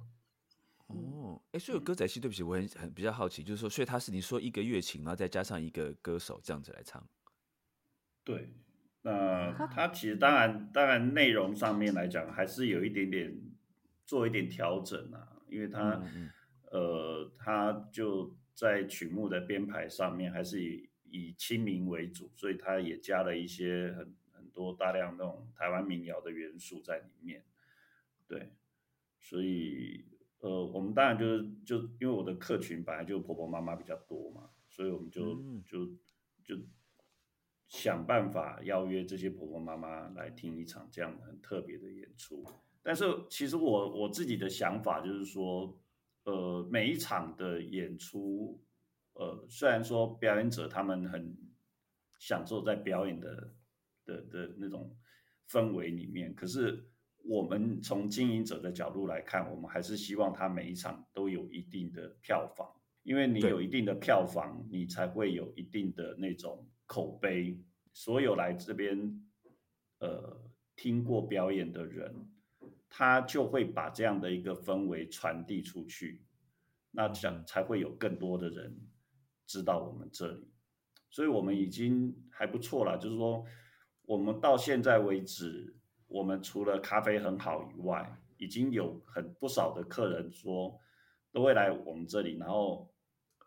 [0.90, 7.07] 哦，哎，所以歌仔戏，对不起，我很很比较好奇，就是说，所以他是你说一个乐琴，然后再加上一个歌手这样子来唱。
[8.24, 8.53] 对，
[9.03, 13.40] 那他其实当然当然内容上面来讲，还是有一点点
[14.05, 16.03] 做一点调整啊，因为他
[16.70, 24.50] 呃，他就在曲目的编排上面还是以以清明为主，所以他也加了一些很很。
[24.53, 27.42] 多大量那种台湾民谣的元素在里面，
[28.26, 28.53] 对，
[29.20, 30.05] 所以
[30.40, 35.87] 呃，我们当然就是就因为我的客群本来就婆婆妈妈比较多嘛，所以我们就就
[36.44, 36.61] 就
[37.68, 42.44] 想办法邀约这些婆婆妈妈来听一场这样很特别的演出。
[42.83, 45.79] 但是其实我我自己的想法就是说，
[46.24, 48.61] 呃，每一场的演出，
[49.14, 51.37] 呃，虽然说表演者他们很
[52.18, 53.55] 享受在表演的。
[54.07, 54.96] 的的那种
[55.46, 56.85] 氛围里面，可是
[57.24, 62.68] 我们从经营者的角度来看，我们还是希望他每一场都有一定的票房，
[63.02, 67.59] 因为你有一定的票房，你才会有一定的那种口碑。
[67.92, 69.24] 所有来这边
[69.98, 70.40] 呃
[70.76, 72.28] 听过表演的人，
[72.88, 76.24] 他就会把这样的一个氛围传递出去，
[76.90, 78.80] 那这样才会有更多的人
[79.46, 80.50] 知道我们这里。
[81.11, 83.44] 所以我们已经还不错了，就是说。
[84.06, 85.76] 我们到现在为止，
[86.11, 90.79] 我们除了咖啡很好以外，已经有很不少的客人说
[91.31, 92.92] 都会来我们这里，然后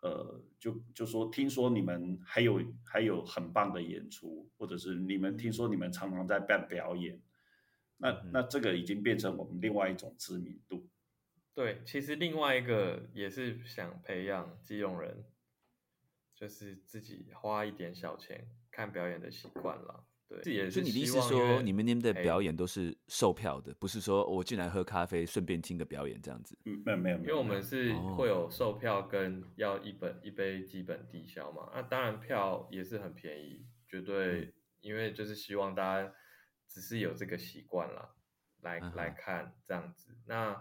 [0.00, 7.20] 呃，就就说听说你们还有还有很棒的演出，或者是你们听说你们常常在办表演，
[7.98, 10.88] 那那这个已经变成我们另外一种知名度。
[11.52, 15.24] 对，其实另外一个也是想培养基隆人，
[16.34, 20.04] 就是自己花一点小钱看表演的习惯了。
[20.42, 26.58] 对，所以你的意思说，你们那边的表演都是售票的，不是说我进来喝咖啡顺便听个表演这样子？
[26.64, 31.70] 嗯，没有没有，因为我们是会有售票跟要一本一杯基本低消嘛。
[31.74, 36.12] 那当然票也是很便宜，绝对，因为就是希望大家
[36.68, 38.16] 只是有这个习惯了，
[38.62, 40.16] 来来看这样子。
[40.26, 40.60] 那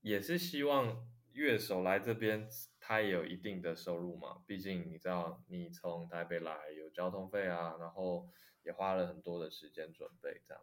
[0.00, 4.42] 也是希望乐手来这边，他也有一定的收入嘛。
[4.46, 8.28] 毕竟你知道，你从台北来有交通费啊，然后。
[8.64, 10.62] 也花了很多的时间准备，这样。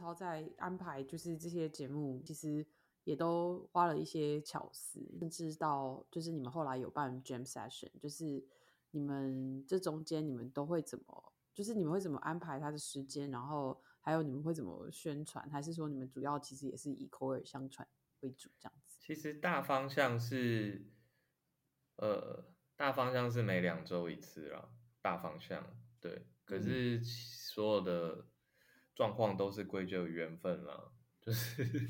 [0.00, 2.66] 超在安排就是这些节目，其实
[3.04, 8.42] 也都花了一些巧思，甚至到就是你们后来有办 jam session，就是
[8.92, 17.86] 你们这中间你们都会怎么，就是你们会怎么安排他的时间，然后还有你们会怎么宣传，还是说你们主要其实也是以口耳相传
[18.20, 18.96] 为主这样子？
[19.00, 20.86] 其实大方向是，
[21.96, 22.44] 呃，
[22.76, 24.70] 大方向是每两周一次啦，
[25.02, 26.26] 大方向对。
[26.44, 28.26] 可是所有的
[29.00, 30.78] 状况都是归咎于缘分啦，
[31.22, 31.62] 就是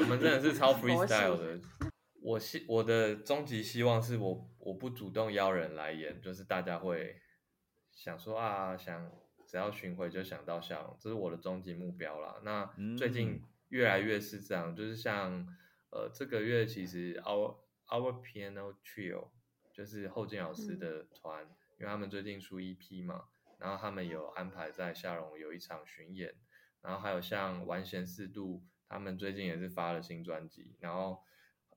[0.00, 1.60] 我们真的是超 freestyle 的。
[2.20, 7.20] 我希我的终极希望是我我不主动邀人来演，就是大家会
[7.92, 9.12] 想说啊，想
[9.46, 12.40] 只要巡回就想到笑容，这是我的终极目标啦。
[12.42, 15.46] 那最近越来越是这样，就是像
[15.90, 17.54] 呃这个月其实 our
[17.86, 19.28] our piano trio
[19.72, 21.44] 就是后进老师的团，
[21.78, 23.26] 因为他们最近出 EP 嘛，
[23.58, 26.34] 然后他们有安排在夏荣有一场巡演，
[26.80, 31.22] 然后还有像完弦四度，他们最近也是发了新专辑，然后。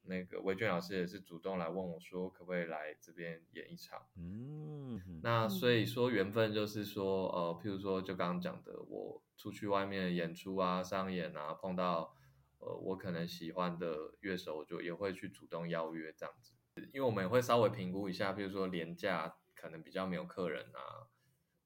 [0.03, 4.03] 那个魏俊老师也是主动来问我说，可不可以来这边演一场？
[4.17, 12.15] 嗯，那所以说缘分就是说，呃，譬如说就刚刚讲的，我出去外面演出啊、商演啊，碰到
[12.57, 16.55] 呃我可能喜欢的乐手，我就也会去主动邀约这样子。
[16.91, 21.10] 因为我们也会稍微评估一下，譬如说廉价可能比较没有客人啊，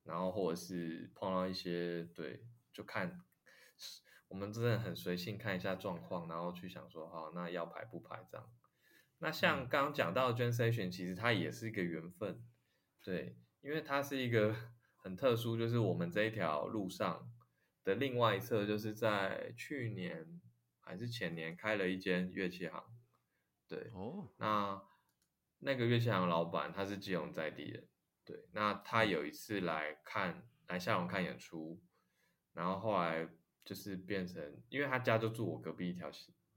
[0.05, 3.21] 然后或者是碰到一些对，就看。
[4.27, 8.51] 我们真的很随性看一下状况，然后去想说，好，那要排不排这样。
[9.19, 12.43] 那像刚刚讲到 j e n s a t i o n 其实它也是一个缘分，
[13.03, 14.55] 对，因为它是一个
[14.97, 17.31] 很特殊，就是我们这一条路上
[17.83, 20.41] 的另外一侧，就是在去年
[20.81, 22.83] 还是前年开了一间乐器行，
[23.67, 24.81] 对，哦，那
[25.59, 27.87] 那个乐器行老板他是基隆在地人，
[28.25, 31.81] 对，那他有一次来看来下龙看演出，
[32.53, 33.29] 然后后来。
[33.65, 36.07] 就是变成，因为他家就住我隔壁一条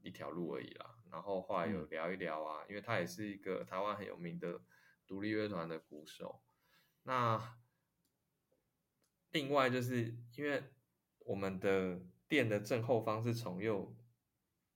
[0.03, 0.95] 一条路而已啦。
[1.09, 4.61] 然后后来有聊一聊啊，因为他也是一个台湾很有名的
[5.07, 6.43] 独立乐团的鼓手。
[7.01, 7.57] 那
[9.31, 10.63] 另外就是因为
[11.25, 13.97] 我们的店的正后方是重佑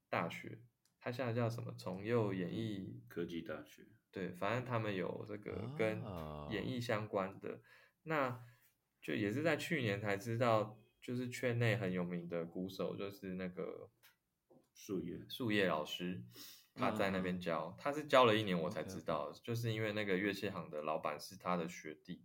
[0.09, 0.63] 大学，
[0.97, 1.71] 它现在叫什么？
[1.77, 3.85] 重佑演艺科技大学。
[4.13, 6.01] 对，反正他们有这个跟
[6.49, 7.59] 演艺相关的，
[8.03, 8.39] 那
[9.01, 10.79] 就也是在去年才知道。
[11.05, 13.91] 就是圈内很有名的鼓手，就是那个
[14.73, 16.23] 树叶树叶老师，
[16.73, 22.23] 他在那边教，他是教了一年，我才知道，就是因为那个乐器行的老板是他的学弟。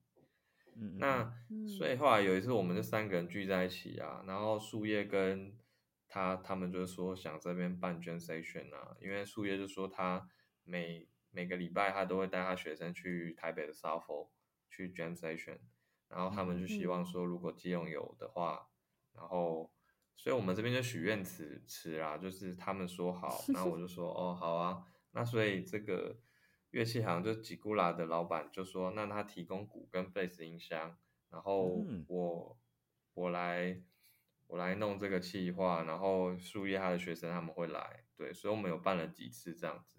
[0.77, 1.35] 嗯，那
[1.77, 5.59] 所以后来有一次，我们这三个人聚在一起啊，然后树叶跟
[6.07, 10.31] 他他们就说想这边办 j a n session 啊，因为树叶就说他
[10.63, 14.31] 每每个礼拜他都会带他学生去台北的 s o f o
[14.69, 15.59] 去 Jam Station，。
[16.09, 18.67] 然后他们就希望说，如果基隆有的话，
[19.13, 19.71] 然后，
[20.17, 26.19] 所以我们这边就许愿词词啦，就是他们说好，然后我就说哦好啊，那所以这个
[26.71, 30.97] 乐器行就吉古拉的老板就说，那他提供鼓跟贝斯音箱，
[31.29, 32.59] 然后我
[33.13, 33.83] 我来
[34.47, 39.98] 我来弄这个企划，然后树叶他的学生他们会来，对，所以我们有办了几次这样子。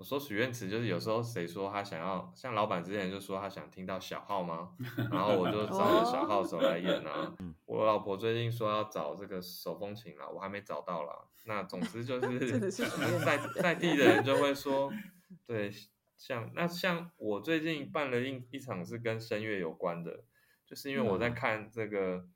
[0.00, 4.74] 我说许愿词就是有时候谁说他想要像老板之前就说他想听到小号吗？
[5.12, 7.36] 然后我就找小号手来演啊。
[7.66, 11.28] 我老婆最近说要找这个手风琴了，我还没找到啦。
[11.44, 12.70] 那总之就 是
[13.20, 14.90] 在在地的人就会说，
[15.46, 15.70] 对，
[16.16, 20.24] 像那像我最近办了一一场是跟声乐有关的，
[20.64, 22.26] 就是因为我在看这个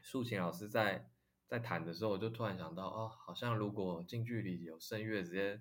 [0.00, 1.08] 竖琴老师在
[1.48, 5.60] 在弹的时候，我就突然想到哦，好像如果近距离有声乐直接。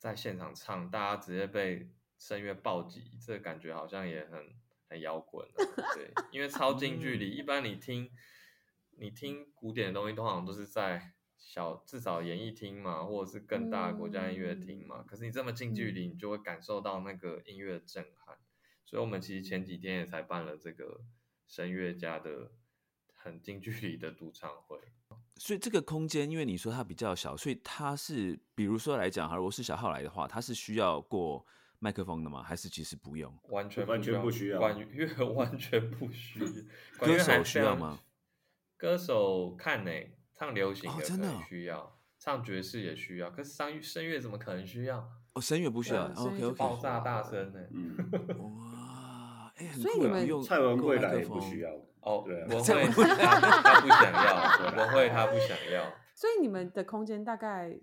[0.00, 4.54] 在现场唱，大家直接被声乐暴击，这个感觉好像也很
[4.88, 5.46] 很摇滚。
[5.94, 8.10] 对， 因为超近距离，一般你听
[8.98, 15.04] 你听古典的东西，通常都是在小至少演艺厅嘛，或者是更大的国家音乐厅嘛。
[15.06, 18.38] 可是你这么近距离，你就会感受到那个音乐震撼。
[18.86, 21.02] 所以我们其实前几天也才办了这个
[21.46, 22.52] 声乐家的
[23.12, 24.80] 很近距离的独唱会。
[25.42, 31.42] 所以这个空间，因为你说它比较小，所以它是，比如说来讲，哈，如果是小号来的话，它是需要过
[31.78, 32.42] 麦克风的吗？
[32.42, 33.34] 还是其实不用？
[33.48, 36.40] 完全完全不需要，管乐 完全不需。
[37.00, 37.98] 歌手需要吗？
[38.76, 39.90] 歌手看呢，
[40.34, 45.10] 唱流行的真的需要，唱爵士也需要，可是声声乐怎么可能需要？
[45.32, 46.56] 哦，声乐不需要，OK OK。
[46.58, 47.60] 爆炸大声呢？
[47.72, 47.96] 嗯，
[49.72, 51.70] 所以你们用蔡文贵来也不需要。
[52.00, 54.32] 哦，文慧他他不想要，
[54.82, 55.84] 我会他不想要。
[56.16, 57.78] 所以你们的空间大概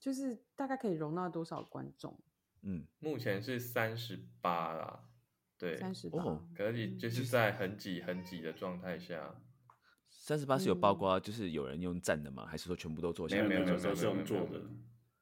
[0.00, 2.18] 就是大概可以容纳多少观众？
[2.62, 5.04] 嗯，目前是三十八啦，
[5.58, 6.24] 对，三十八，
[6.56, 9.36] 可以就是在很挤很挤的状态下，
[10.10, 12.44] 三十八是有包括就是有人用站的吗？
[12.46, 13.36] 还是说全部都坐下？
[13.36, 14.60] 没有没有没有都是用坐的。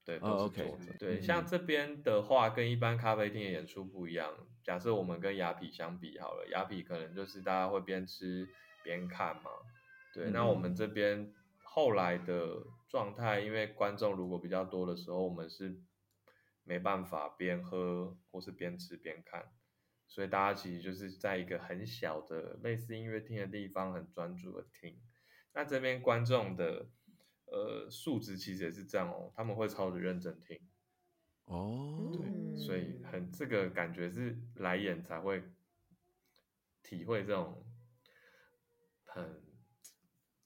[0.03, 4.33] 对，哦都是坐着对，嗯像这边的话，跟一般咖啡厅的演出不一样。
[4.71, 8.49] 假设我们跟雅痞相比好了，雅痞可能就是大家会边吃
[8.85, 9.51] 边看嘛。
[10.15, 15.83] 对，那我们这边后来的状态，因为观众如果比较多的时候，我们是
[16.63, 19.45] 没办法边喝或是边吃边看，
[20.07, 25.01] 所以大家其实就是在一个很小的类似音乐厅的地方，很专注的听。
[25.53, 26.87] 那这边观众的
[27.47, 30.61] 呃素质其实也是这样哦，他们会超级认真听，
[31.51, 35.43] 哦，对所以很这个感觉是来演才会
[36.81, 37.65] 体会这种
[39.05, 39.43] 很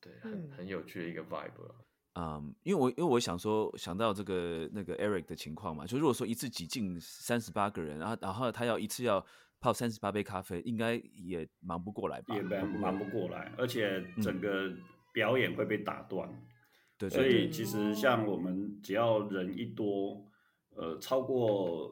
[0.01, 1.75] 对很嗯很有趣的一个 vibe 了。
[2.15, 9.25] 嗯，因为我因为我想说想到这个那个 Eric 的情况嘛，就如果说一次挤进三十八个人，然后然后他要一次要
[9.61, 12.35] 泡三十八杯咖啡，应该也忙不过来吧？
[12.35, 14.73] 也忙忙不过来，而且整个
[15.13, 16.31] 表演会被打断。
[16.97, 20.25] 对，所以其实像我们只要人一多，
[20.75, 21.89] 呃，超过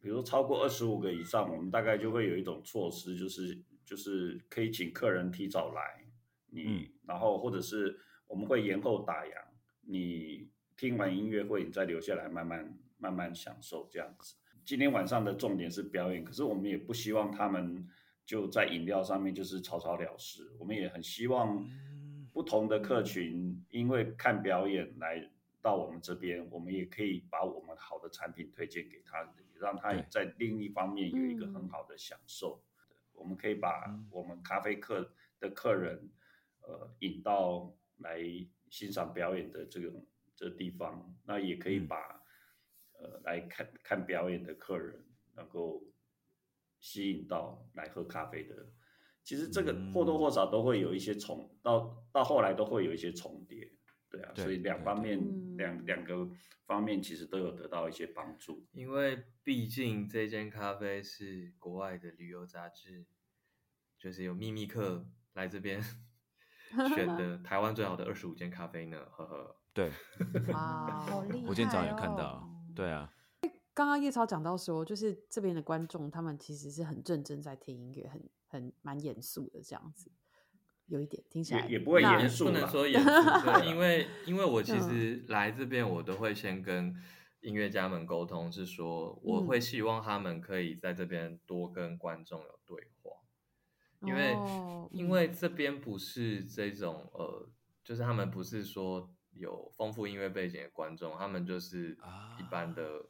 [0.00, 6.04] 比如说超过二十五个以上，我们大概就会有一种措施，就是就是可以请客人提早来，
[6.50, 9.30] 你、嗯然后或者是我们会延后打烊，
[9.82, 14.36] 你听完音乐会你再留下来慢慢慢慢享受这样子。
[14.64, 17.86] 今天晚上的重点是表演，可是我们也不希望他们
[18.24, 25.28] 就在饮料上面就是草草了事，我们也很希望嗯不同的客群因为看表演来
[25.62, 30.04] 到我们这边，我们也可以把我们好的产品推荐给他，也让他对。
[30.10, 31.54] 在另一方面有一个嗯。
[31.54, 32.62] 很好的享受。
[33.12, 34.08] 我们可以把嗯。
[34.10, 36.10] 我们咖啡客的客人，
[36.62, 38.18] 呃，引到来
[38.70, 40.04] 欣赏表演的这种
[40.34, 41.86] 这地方，那也可以嗯。
[41.86, 41.96] 把、
[42.98, 45.04] 呃来看看表演的客人
[45.34, 45.84] 能够
[46.80, 48.72] 吸引到来喝咖啡的。
[49.24, 53.70] 其实这个或多或少都会有一些重，到到后来都会有一些重叠，
[54.12, 56.28] 对啊，对所以两方面嗯两两个
[56.66, 58.64] 方面其实都有得到一些帮助。
[58.72, 63.06] 因为毕竟这间咖啡是国外的旅游杂志，
[63.98, 65.82] 就是有秘密客来这边
[66.94, 69.56] 选的台湾最好的二十五间咖啡呢，呵呵。
[69.74, 69.90] 对，
[70.52, 71.44] 哇， 好厉害、哦！
[71.48, 72.46] 我今天早上有看到，
[72.76, 73.10] 对啊，
[73.72, 80.12] 刚刚叶超讲到说，就是这边的观众，他们其实是很认真在听音乐，很很蛮严肃的这样子，
[80.92, 83.08] 有一点听起来也也不会严肃不能说 严肃，
[83.40, 84.82] 对，因为因为我其嗯。
[84.82, 86.94] 实来这边，我都会先跟
[87.40, 89.60] 音乐家们沟通，是说我会嗯。
[89.60, 93.10] 希望他们可以在这边多跟观众有对话，
[94.00, 94.38] 因为、
[94.90, 97.48] 因为这边不是这种呃，
[97.82, 101.96] 就是他们不是说有丰富音乐背景的观众，他们就是
[102.38, 103.06] 一般的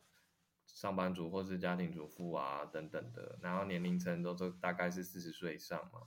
[0.66, 6.02] 上班族或是家庭主妇啊等等的，然后年龄层都都大概是四十岁以上嘛，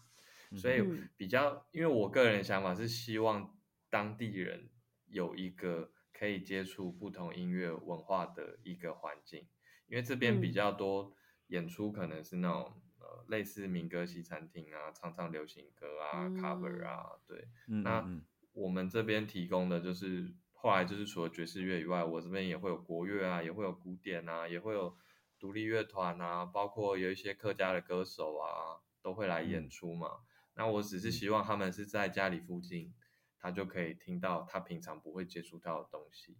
[0.55, 1.09] 所以嗯。
[1.17, 3.57] 比较，因为我个人的想法是希望
[3.89, 4.71] 当地人
[5.07, 9.47] 有一个可以接触不同音乐文化的一个环境，
[9.87, 10.53] 因为这边比嗯。
[10.53, 11.13] 较多
[11.47, 18.25] 演出可能是那种呃类似民歌西餐厅啊，唱唱流行歌啊、cover 啊，对，嗯那嗯。
[18.53, 24.97] 我们这边提供的就是后来就是除了爵士乐以外，我这边也会有国乐啊，也会有古典啊，也会有
[25.37, 29.69] 独立乐团啊，包括有一些客家的歌手啊，都会来演嗯。
[29.69, 30.09] 出嘛。
[30.55, 32.93] 那我只是希望他们是在家里附近，
[33.39, 36.37] 他就可以听到他平常不会接触到的东西。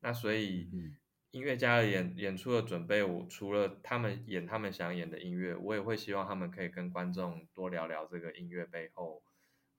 [0.00, 0.96] 那所以嗯
[1.32, 9.22] 音乐家的演演出的准备，我除了他们演他们想演的音乐，我也会希望他们可以跟观众多聊聊这个音乐背后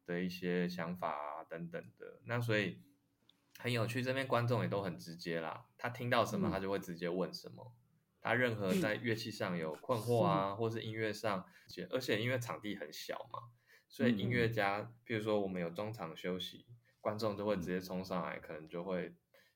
[0.06, 2.20] 的一些想法啊等等的。
[2.26, 2.84] 那所以
[3.58, 7.74] 很有趣，这边观众也都很直接啦，他听到什么嗯他就会直接问什么。
[8.22, 11.46] 他任何在乐器上有困惑啊，或是音乐上，
[11.90, 13.50] 而且因为场地很小嘛，
[13.98, 16.64] 所以音乐家，譬如说我们有中场休息，
[17.02, 19.12] 观众就会直接冲上来，可能就会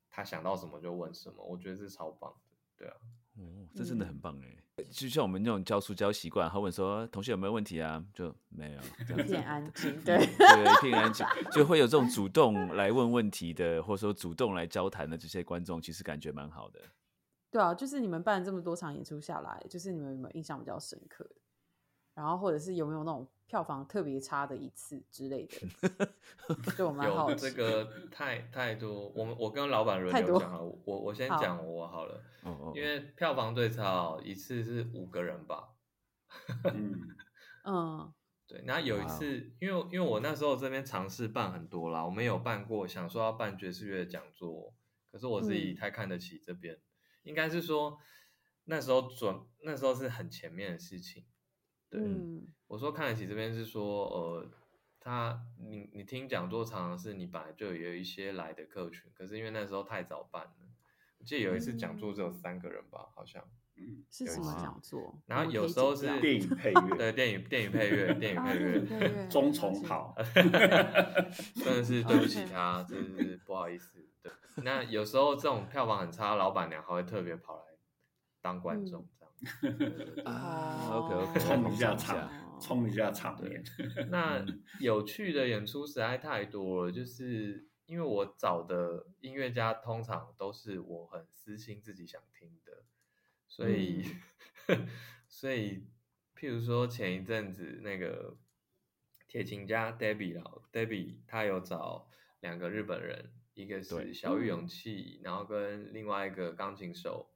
[0.09, 2.95] 他想到什么就问什么，我觉得是超棒的，对啊。
[3.37, 4.83] 哦，这真的很棒哎！
[4.91, 8.81] 就像我们那种教书教习惯，他问说同学有没有问题啊，就没有
[9.15, 16.79] 一片，安静，对，对，一片安静，就会有这种主动来问问题的，或者说主动来交谈的这些观众，其实感觉蛮好的。
[17.51, 21.35] 对啊，就是你们办这么多场演出下来，就是你们有没有印象比较深刻的？
[22.15, 26.13] 然后或者是有没有那种票房特别差的一次之类的？
[26.77, 32.23] 对我蛮好这个太太多，我们我跟老板轮流讲好了，我我先好讲我好了，
[32.73, 35.67] 因为票房最差哦一次是五个人吧，
[36.73, 37.01] 嗯，
[37.65, 38.13] 嗯
[38.47, 44.73] 对，那有一次，因为因为我那时候这边尝试办很多啦，我们有办过，想说要办爵士乐讲座，
[45.11, 46.79] 可是我自己嗯太看得起这边，
[47.23, 47.97] 应该是说
[48.63, 51.25] 那时候准那时候是很前面的事情，
[51.89, 54.45] 对，嗯我说看得起这边是说，呃，
[54.97, 60.53] 他你你听讲座常常是你本来就有一些来的客群，可是因为那时候太早办了，
[61.19, 63.43] 我记得有一次讲座只有三个人吧，好像。
[63.76, 65.22] 嗯，是什么讲座？
[65.26, 70.49] 然后有时候是电影配乐， 对电影电影配乐，电影配乐， 中重好， 真
[71.65, 74.07] 的是对不起他，真的是不好意思。
[74.24, 74.32] 对，
[74.63, 77.63] 那有时候这种票房很差，老板娘还会特别跑来
[78.41, 79.32] 当观众这样。
[80.26, 82.30] 啊，OK OK，冲一下场，
[82.62, 83.64] 冲一下场面。
[84.09, 84.45] 那
[84.80, 92.84] 有趣的演出实在太多了，就是因为我找的音乐家通常都是我很私心自己想听的。
[93.47, 94.05] 所以，
[95.28, 95.88] 所以，
[96.36, 98.38] 譬如说前一阵子那个
[99.28, 102.09] 铁琴家 Debbie 老 Debbie，他有找
[102.39, 107.34] 两个日本人，一个是小玉勇气，然后跟另外一个钢琴手，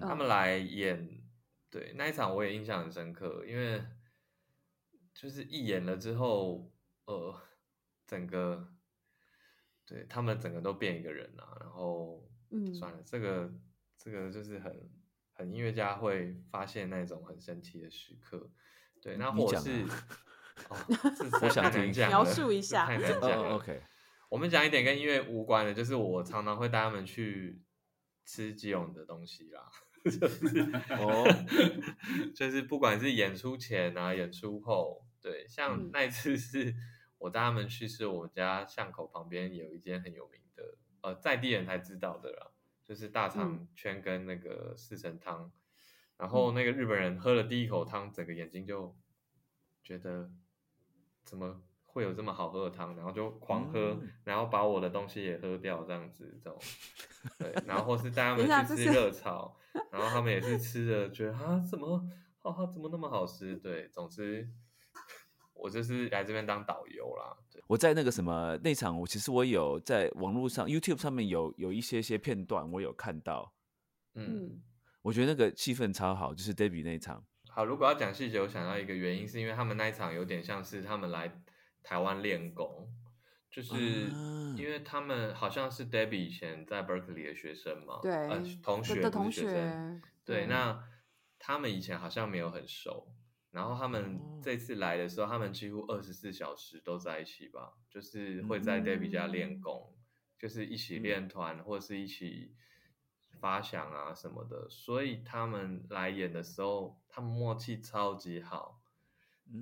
[0.00, 1.22] 他们来演。
[1.70, 3.84] 对那一场我也印象很深刻，因为
[5.20, 6.70] 就是一演了之后，
[7.06, 7.34] 呃，
[8.06, 8.68] 整个
[9.84, 11.58] 对他们整个都变一个人了。
[11.60, 13.52] 然后，嗯，算了，这个
[13.98, 14.90] 这个就是很。
[15.40, 18.50] 很音乐家会发现那种很神奇的时刻，
[19.00, 19.84] 对，那或是，
[21.40, 23.50] 我想听描述一下，太难讲了。
[23.50, 23.80] OK，
[24.30, 27.62] 我们讲一点跟音乐无关的，就是我常常会带他们去
[28.24, 29.70] 吃基隆的东西啦，
[30.02, 30.60] 就是
[30.98, 31.24] 哦，
[32.34, 36.74] 就是不管是演出前啊，演出后，对，像那一次是
[37.18, 42.50] 我带他们去吃我家巷口旁边有一间很有名的，呃，在地人才知道的啦。
[42.84, 45.52] 就是大肠圈跟那个四神汤，
[46.16, 48.96] 然后那个日本人喝了第一口汤，整个眼睛就
[49.82, 50.30] 觉得
[51.22, 56.58] 怎么会有这么好喝的汤，然后就狂喝，然后把我的东西也喝掉，这样子这种，
[57.38, 59.54] 对，然后或是带他们去吃热炒，
[59.92, 62.08] 然后他们也是吃的觉得啊怎么
[62.40, 64.48] 啊怎么那么好吃，对，总之。
[65.58, 67.36] 我就是来这边当导游啦。
[67.66, 73.52] 我在那个什么那场，我其实我有在网络上 YouTube 上面有有一些些片段，我有看到。
[74.14, 74.62] 嗯，
[75.02, 77.22] 我觉得那个气氛超好，就是 Debbie 那一场。
[77.50, 81.42] 好，如果要讲细节，我想到一个原因，是因为他们那一场有点像是他们来
[81.82, 82.88] 台湾练功，
[83.50, 83.76] 就是
[84.56, 88.28] 因为他们好像是 Debbie 以前在 Berkeley 的学生嘛，对，
[88.62, 90.82] 同学的同学，对，那
[91.38, 93.08] 他们以前好像没有很熟。
[93.50, 99.96] 然后他们这次来的时候，他们几乎二十四小时都在一起吧，就是会在 Debbie 家练功，
[100.38, 102.54] 就是一起练团或者是一起
[103.40, 104.68] 发响啊什么的。
[104.68, 108.82] 所以他们来演的时候，他们默契超级好，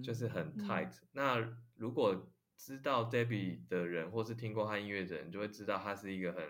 [0.03, 0.93] 就是很 tight。
[1.13, 6.43] 那如果知道 Debbie 的人，或是听过他音乐的人，就会知道他是一个很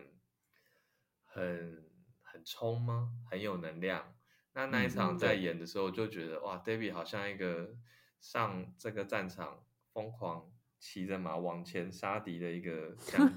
[1.25, 1.85] 很
[2.23, 3.13] 很冲吗？
[3.31, 4.16] 很有能量。
[4.57, 7.77] 那那一场在演的时候，就觉得哇，David 好像一个
[8.21, 13.37] 上这个战场疯狂骑着马往前杀敌的一个将军，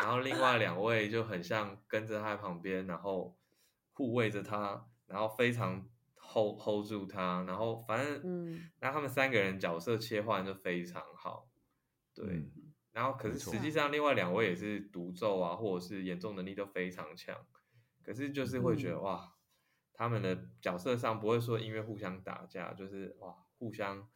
[0.00, 3.36] 然后另外两位就很像跟着他旁边，然后
[3.92, 11.46] 护卫着他，然后非常 hold hold 住他，然后反正，嗯，那他们三个人角色切换就非常好，
[12.14, 12.48] 对，
[12.92, 17.36] 然后可是实际上另外两位也是独奏啊，或者是演奏能力都非常强，
[18.02, 19.34] 可是就是会觉得哇。
[19.94, 24.08] 他们的角色上不会说音乐互相打架，就是哇互相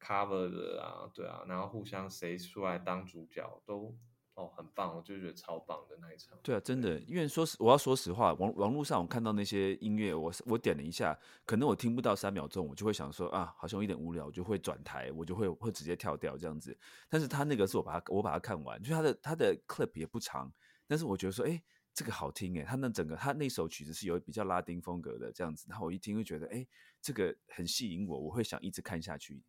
[0.00, 3.96] cover 的啊，对啊，然后互相谁出来当主角都
[4.34, 6.36] 哦很棒，我就觉得超棒的那一场。
[6.42, 16.76] 对啊，真的，因为说实我要说实话，网网络上我看到那些音乐，我我点了一下，可能我听不到三秒钟，我就会想说啊，好像有点无聊，我就会转台，我就会会直接跳掉这样子。
[17.08, 20.52] 但是他那个是我把它我把它看完，就他的他的 clip 也不长，
[20.88, 21.62] 但是我觉得说哎。
[21.94, 26.66] 这个好听哎，他那整个他那首曲子是有比较拉丁风格的这样子，然后我一听会觉得哎，
[27.00, 29.40] 这个很吸引我，我会想一直看下去。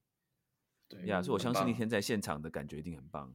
[0.87, 3.33] 对呀，所以我相信那天在现场的感觉一定很棒。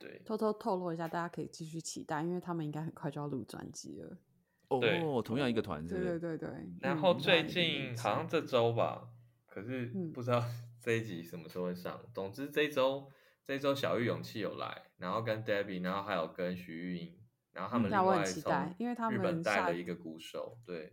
[0.00, 4.18] 对，偷偷透露一下，大家可以继续期待，因为他们应该很快就要录专辑了。
[4.66, 6.48] 哦，同样一个团，对对对对。
[6.80, 9.08] 然后最近好像这周吧，
[9.46, 10.44] 可是不知道
[10.82, 12.00] 这一集什么时候会上。
[12.12, 13.08] 总之这周
[13.46, 17.16] 这周小玉勇气有来，然后跟 Debbie，然后还有跟徐玉英。
[17.54, 20.92] 然后他们另外从日本带了一个鼓手，对，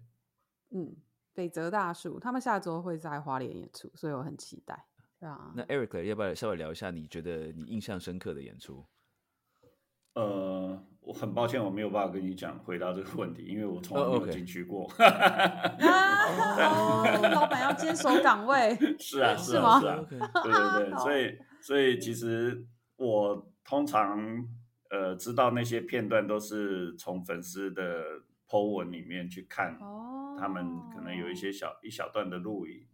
[0.69, 0.95] 嗯，
[1.33, 4.85] 北泽大树，他们下周会在花莲演出，所以我很期待。
[5.19, 8.85] 对啊，那 Eric 要不要稍微聊一下你觉得你印象深刻的演出？
[10.13, 14.87] 呃，我很抱歉我没有办法跟你讲回答这个问题，因为我从来没有进去过。
[17.33, 20.05] 老板要坚守岗位， 是啊，是啊，是啊，
[20.43, 22.63] 对对对， 所以所以其实
[22.97, 24.47] 我通常。
[24.91, 29.79] 呃，知道那些片段都是从粉丝的 po 文里面去看，
[30.37, 32.85] 他们可能有一些小一小段的录影，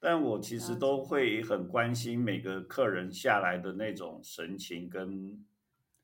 [0.00, 5.44] 但我其实都会很关心每个客人下来的那种神情跟，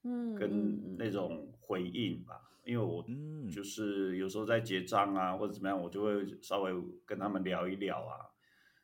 [0.05, 2.51] 嗯跟那种回应吧。
[2.65, 3.49] 因为我嗯。
[3.51, 6.73] 就是有时候在结账啊或者怎么样，我就会稍微
[7.07, 8.37] 跟他们聊一聊啊。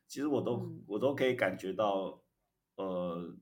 [0.07, 0.83] 其实我都、嗯。
[0.87, 2.23] 我都可以感觉到，
[2.75, 3.35] 呃，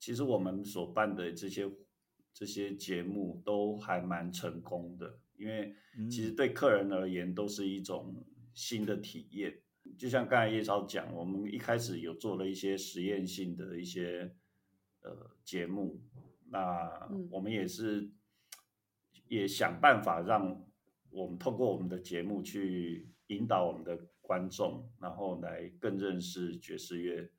[0.00, 1.70] 其实我们所办的这些
[2.32, 5.74] 这些节目都还蛮成功的，因为
[6.10, 9.60] 其实嗯对客人而言都是一种新的体验。
[9.98, 14.34] 就像刚才叶超讲，我们一开始有做了一些实验性的一些
[15.02, 16.02] 呃节目，
[16.48, 18.10] 那嗯我们也是
[19.28, 20.64] 也想办法让
[21.10, 27.30] 我们透过我们的节目去引导我们的观众，然后来更认识爵士乐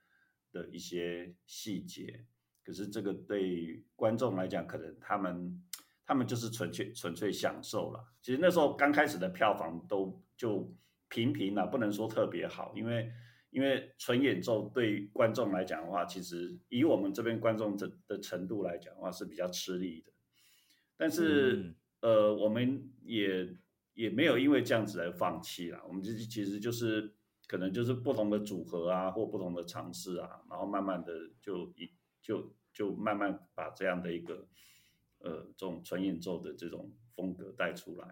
[0.51, 2.25] 的一些细节。
[2.63, 5.63] 可是这个对观众来讲，可能他们
[6.05, 8.03] 他们就是纯粹纯粹享受了。
[8.21, 10.73] 其实那时候刚开始的票房都就
[11.09, 13.11] 平平了，不能说特别好，因为
[13.49, 20.11] 因为纯演奏对观众来讲的话，其实以我们这边观众的的程度来讲的话是比较吃力的。
[20.97, 23.55] 但是、嗯呃，我们也
[23.93, 25.81] 也没有因为这样子而放弃啦。
[25.87, 27.13] 我们就其实就是
[27.47, 31.91] 可能就是不同的组合啊，或不同的尝试啊，然后慢慢的就一
[32.21, 34.47] 就就慢慢把这样的一个
[35.19, 38.07] 呃这种纯演奏的这种风格带出来。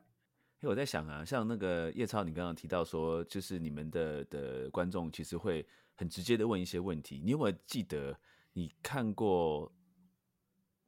[0.62, 7.22] 因为我在想啊，像那个叶超，你刚刚提到说，就是你们的的观众其实会很直接的问一些问题。
[7.24, 8.20] 你有没有记得
[8.52, 9.72] 你看过，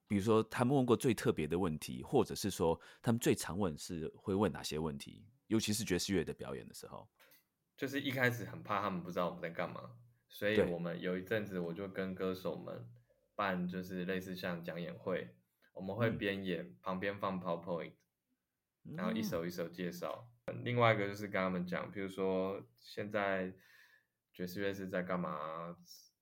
[0.08, 5.26] 比如说他们问过最特别的问题，或者是说他们最常问是会问哪些问题？
[5.48, 7.08] 尤其是爵士乐的表演的时候。
[7.78, 9.92] 就是一开始很怕他们不知道我们在干嘛，
[10.28, 12.86] 所以我们有一阵子我就跟歌手们
[13.36, 15.36] 办就是类似像讲演会，
[15.74, 17.94] 我们会嗯边演、旁边放 PowerPoint，
[18.96, 20.28] 然后一嗯首一首介绍。
[20.64, 23.54] 另外一个就是跟他们讲，比如说现在
[24.34, 25.76] 爵士乐是在干嘛，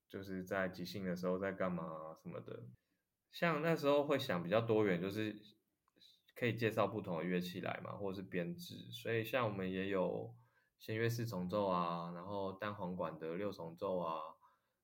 [0.07, 2.63] 就是在即兴的时候在干嘛什么的。
[3.31, 5.35] 像那时候会想比较多元，就是
[6.35, 8.75] 可以介绍不同的乐器来嘛，或者是编制。
[8.91, 10.35] 所以像我们也有
[10.79, 14.19] 弦乐四重奏啊，然后单簧管的六重奏啊，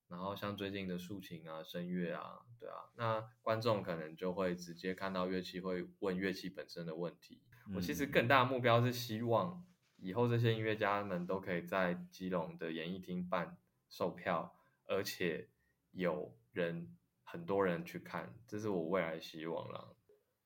[0.07, 7.41] 然后像最近的竖琴啊、声乐啊，对啊，那观众可能就会直接看到乐器，会问乐器本身的问题。
[7.73, 9.65] 我其实嗯更大的目标是希望
[9.97, 13.57] 以后这些音乐家们都可以在基隆的演艺厅办
[13.89, 14.55] 售票，
[14.87, 15.49] 而且
[15.91, 19.93] 有人很多人去看，这是我未来的希望啦。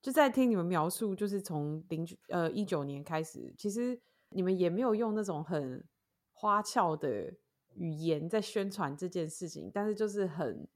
[0.02, 5.86] 就在听你们描述，就是从零呃一九年开始，其实你们也没有用那种很
[6.32, 7.34] 花俏的
[7.80, 10.68] 语言在宣传这件事情，但是就是很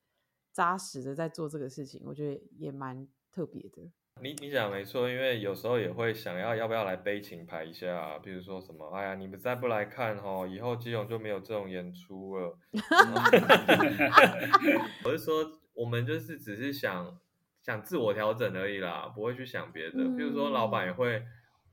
[0.53, 3.91] 扎实的在做这个事情，我觉得也蛮特别的。
[4.21, 12.57] 你你讲没错，因为有时候也会想要要不要来悲情牌一下、啊，比如说什么，哎呀，你们再不来看哦，以后基隆就没有这种演出了。
[15.03, 17.19] 我是说，我们就是只是想
[17.63, 19.97] 想自我调整而已啦，不会去想别的。
[20.15, 21.25] 比如说，老板也会，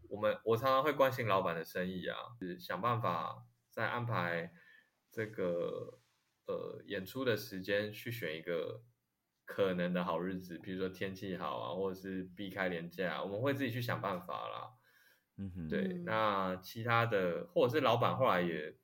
[0.09, 4.51] 我们我常常会关心老板的生意啊，就是想办法再安排
[5.11, 6.01] 这个
[6.47, 8.83] 呃演出的时间去选一个
[9.45, 14.75] 可能的好日子，比如说天气好啊，或者是避开年假，我们会自己去想办法啦。
[15.37, 18.77] 嗯哼，对，嗯那其他的或者是老板后来也，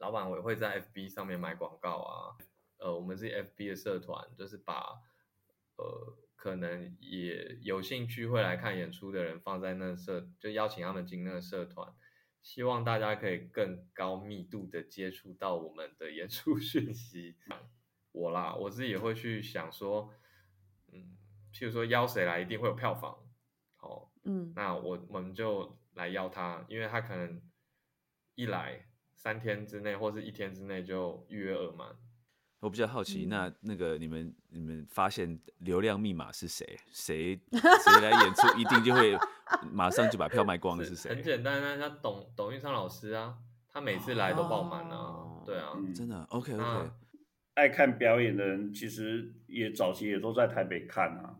[0.00, 2.36] 老板也会在 FB 上面买广告啊。
[2.78, 5.00] 呃，我们是 FB 的社团，就是把
[5.76, 11.92] 呃可能也有兴趣会来看演出的人放在那社，就邀请他们进那个社团，
[12.48, 17.36] 希望大家可以更高密度的接触到我们的演出讯息。
[18.10, 20.10] 我啦，我自己也会去想说，
[20.90, 21.18] 嗯，
[21.52, 23.18] 譬如说邀谁来一定会有票房，
[23.76, 27.42] 好、嗯，那我我们就来邀他，因为他可能
[28.34, 31.98] 一来三天之内或是一天之内就预约额满。
[32.60, 36.78] 我比较好奇，嗯那那个你们你们发现流量密码是谁？
[36.92, 39.16] 谁 谁来演出，一定就会
[39.70, 41.10] 马上就把票卖光的是谁？
[41.14, 43.36] 很简单啊，像董董运昌老师啊，
[43.68, 46.90] 他每次来都爆满啊，哦对啊，嗯真的 OK OK，、那
[47.54, 51.38] 爱看表演的人，其实也早期也都在台北看啊。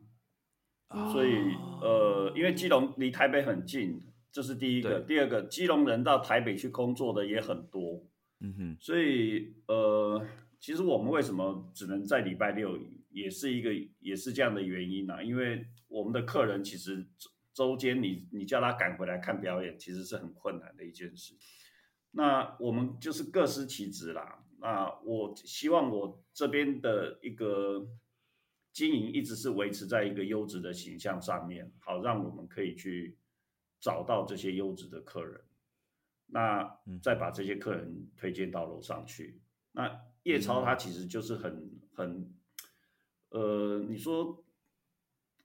[1.13, 1.35] 所以
[1.83, 4.01] 呃，因为基隆离台北很近，
[4.33, 5.01] 这是第一个。
[5.01, 8.07] 第二个，基隆人到台北去工作的也很多，
[8.41, 10.27] 嗯哼，所以呃，
[10.61, 12.79] 其实我们为什么只能在礼拜六，
[13.11, 15.23] 也是一个也是这样的原因啊。
[15.23, 21.35] 因为我们的客人其实周周间你你叫他赶回来看表演，其实是很困难的一件事。
[22.13, 24.45] 那我们就是各司其职啦。
[24.61, 27.87] 那我希望我这边的一个
[28.73, 33.19] 经营一直是维持在一个优质的形象上面，好让我们可以去
[33.81, 35.41] 找到这些优质的客人。
[36.27, 39.41] 那再把这些客人推荐到楼上去。
[39.73, 42.31] 那夜超他其实就是很很，
[43.31, 44.45] 呃，你说。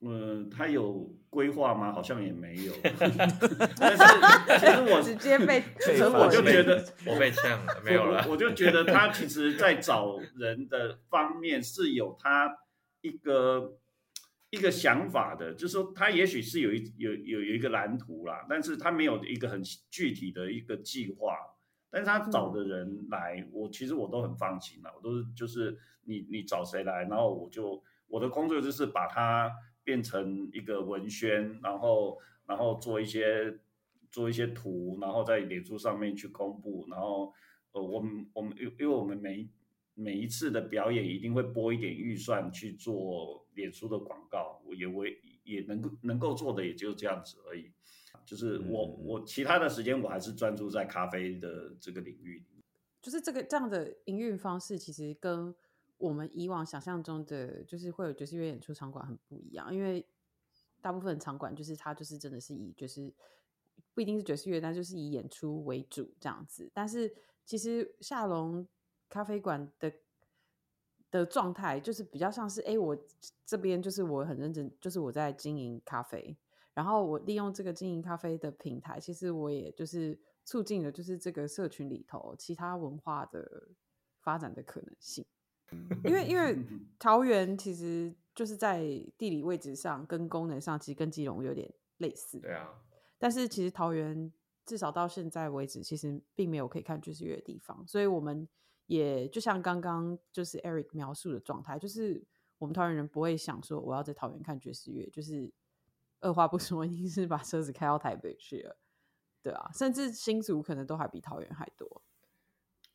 [0.06, 1.90] 嗯，他有规划吗？
[1.90, 2.74] 好像也没有。
[3.80, 5.62] 但是其实我直接被，
[6.12, 8.26] 我就觉得我被呛了，没有了。
[8.28, 12.54] 我就觉得他其实，在找人的方面是有他
[13.00, 13.78] 一个
[14.50, 21.34] 一个想法的，就是说他也许是有一有有有一个蓝图啦，但是他没有一个很具体的一个计划。
[21.94, 29.50] 但是他找的人来，我其实我都很放心了，我都是就是你你找谁来，然后我就我的工作就是把它。
[29.86, 33.60] 变成一个文宣，然后然后做一些
[34.10, 37.30] 做一些图，然后在脸书上面去公布，然后
[37.72, 39.46] 呃，我们我们因因为我们每
[39.92, 45.04] 每一次的表演一定会拨一点预算去做脸书的广告，我也我
[45.42, 47.70] 也能够能够做的也就这样子而已。
[48.24, 52.44] 就是我我其他的时间我还是专注在咖啡的这个领域。
[53.00, 55.54] 就是这个这样的营运方式，其实跟。
[55.96, 60.04] 我们以往想象中的就是会有爵士乐演出场馆很不一样，因为
[60.82, 63.14] 大部分场馆就是它就是真的是以就是
[63.94, 66.68] 不一定是爵士乐，但就是以演出为主这样子。
[66.74, 67.14] 但是
[67.46, 68.66] 其实夏龙
[69.08, 69.90] 咖啡馆的
[71.12, 72.98] 的状态就是比较像是，哎，我
[73.46, 76.36] 这边就是我很认真，就是我在经营咖啡，
[76.74, 83.68] 然后我利用这个经营咖啡的平台，其实我也就是促进了就是这个社群里头其他文化的
[84.20, 85.24] 发展的可能性。
[86.04, 86.56] 因为因为
[86.98, 88.82] 桃园其实就是在
[89.16, 92.38] 地理位置上跟功能上，其实跟基隆有点类似。
[92.40, 92.68] 对啊，
[93.18, 94.32] 但是其实桃园
[94.66, 97.82] 至少到现在为止，其实并没有可以看爵士乐的地方。
[97.86, 98.46] 所以我们
[98.86, 102.22] 也就像刚刚就是 Eric 描述的状态，就是
[102.58, 105.50] 我们桃园人不会想说我要在桃园看爵士乐，就是
[106.24, 108.76] 二话不说，一定是把车子开到台北去了。
[109.42, 112.02] 对啊，甚至新竹可能都还比桃园还多。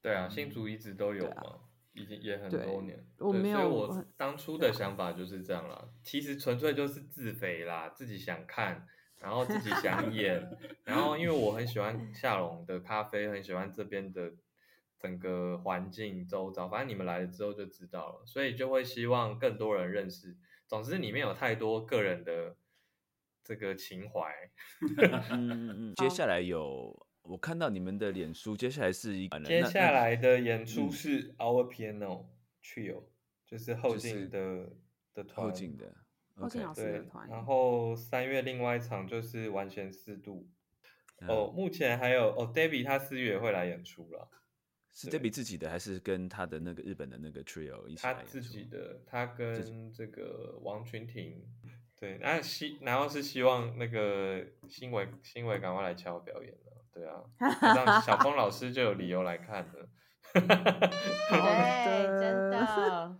[0.01, 1.61] 对啊，新竹一直都有嘛。
[1.93, 3.59] 已经也很多年，我没有。
[3.59, 5.89] 所以我当初的想法就是这样啦。
[6.03, 14.31] 其实纯粹就是自肥啦，自己想看，然后自己想演， 然后因为我很喜欢夏龙的咖啡，很喜欢这边的
[14.97, 16.69] 整个环境周遭。
[16.69, 20.37] 反正你们来了之后就知道了，所以就会希望更多人认识。
[20.67, 22.55] 总之里面有太多个人的
[23.49, 24.21] 这个情怀
[25.33, 25.95] 嗯嗯。
[25.95, 27.07] 接下来有。
[27.21, 32.25] 我看到你们的脸书，接下来是一接下来的演出是 Our Piano
[32.63, 33.03] Trio，
[33.45, 34.71] 就是后进的
[35.13, 35.93] 的团，后进的
[36.33, 37.29] 后进老师的团。
[37.29, 40.49] 然后三月另外一场就是完全四度。
[41.27, 44.27] 哦，目前还有哦，David 他四月会来演出了，
[44.91, 48.01] 是 Debbie 自己的还是跟他的那个日本的那个 Trio 一起？
[48.01, 51.45] 他自己的，他跟这个王群婷。
[51.99, 56.57] 对，那希然后是希望那个新伟新伟赶快来敲表演了。
[56.93, 57.21] 对啊，
[57.75, 59.87] 让小峰老师就有理由来看的。
[60.33, 63.17] 对，真的。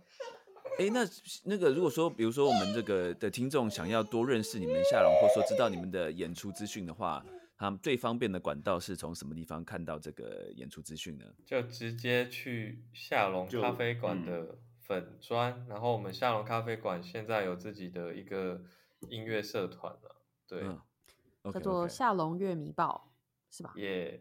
[0.78, 1.00] 哎，那
[1.44, 7.22] 那个，如果说，比如说我们这个的听众想要多认识你们夏龙，或者说知道你们的演出资讯的话，
[7.58, 11.24] 他们最方便的管道是从什么地方看到这个演出资讯呢？
[11.44, 14.56] 就直接去夏龙咖啡馆的
[14.90, 18.60] 粉砖，然后我们夏龙咖啡馆现在有自己的一个
[19.08, 20.16] 音乐社团了，
[20.48, 20.64] 对，
[21.52, 23.12] 叫做夏龙乐迷报。
[23.52, 23.72] 是吧？
[23.76, 24.20] 也，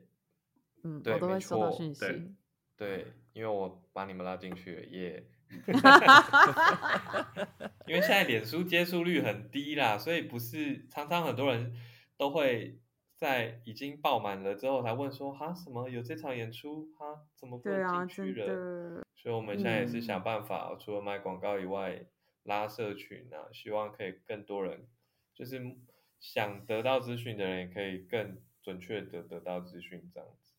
[0.83, 2.35] 嗯，我都会收到讯息。
[2.77, 5.27] 对，因为我把你们拉进去了，也。
[7.87, 11.75] 因为现在脸书接触率很低啦，所以不是常常很多人
[12.15, 12.79] 都会
[13.19, 16.89] 在已经爆满了之后才问说：“哈，什么有这场演出？
[16.97, 22.05] 哈，怎么不进去了？”所以我们现在也是想办法，除了买广告以外，
[22.43, 24.87] 拉社群啊，希望可以更多人，
[25.33, 25.61] 就是
[26.19, 28.41] 想得到资讯的人也可以更。
[28.61, 30.53] 准确的得到资讯，这样子。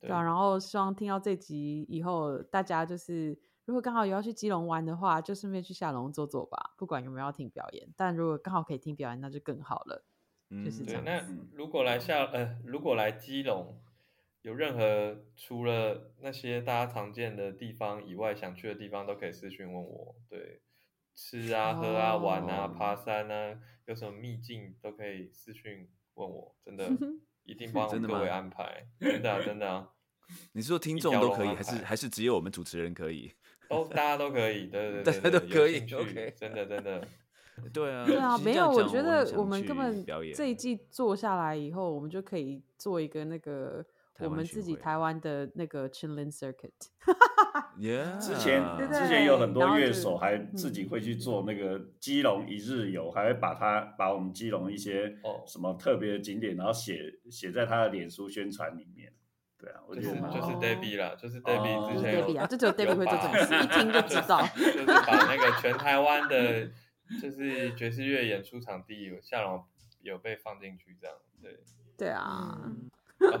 [0.00, 6.74] 对啊，然后希望听到这集以后，大家就是如果刚好有要去基隆玩的话，就顺便去下龙坐坐吧。
[6.76, 10.04] 不管有没有要听表演，但如果刚好可以听表演，那就更好了。
[10.62, 11.02] 就是这样。
[11.04, 11.24] 那
[11.54, 13.80] 如果来下呃，如果来基隆，
[14.42, 20.14] 有任何除了那些大家常见的地方以外，想去的地方都可以私讯问我。
[20.28, 20.60] 对，
[21.14, 26.86] 吃啊、喝啊、玩啊、爬山啊，有什么秘境都可以私讯问我，真的。
[27.44, 29.70] 一定帮各位安排，真的 真的。
[29.70, 29.90] 啊
[30.52, 33.30] 你是说听众都可以，还是还是只有我们主持人可以？
[33.68, 35.80] 都大家都可以，对对对， 大家都可以。
[35.92, 37.06] OK，真的真的。
[37.72, 43.84] 对啊，对啊，没有，我觉得我们根本这一季做下来以后，我们就可以做一个那个
[44.20, 46.72] 我们自己台湾的那个 Chinlin Circuit。
[48.20, 59.12] 之前之前有很多乐手还自己会去做那个基隆一日游，还会把它把我们基隆一些什么特别的景点，然后写写在他的脸书宣传里面。
[59.56, 64.42] 对啊，我就是觉得蛮好就是哦 Debbie 啦，就是哦 Debbie 就是之前有 Debbie 啊，就只有 Debbie 有会做这种事，一听就知道。
[64.54, 66.68] 就是把那个全台湾的，
[67.20, 69.64] 就是爵士乐演出场地有夏龙
[70.02, 71.58] 有被放进去，这样对。
[71.96, 72.70] 对啊，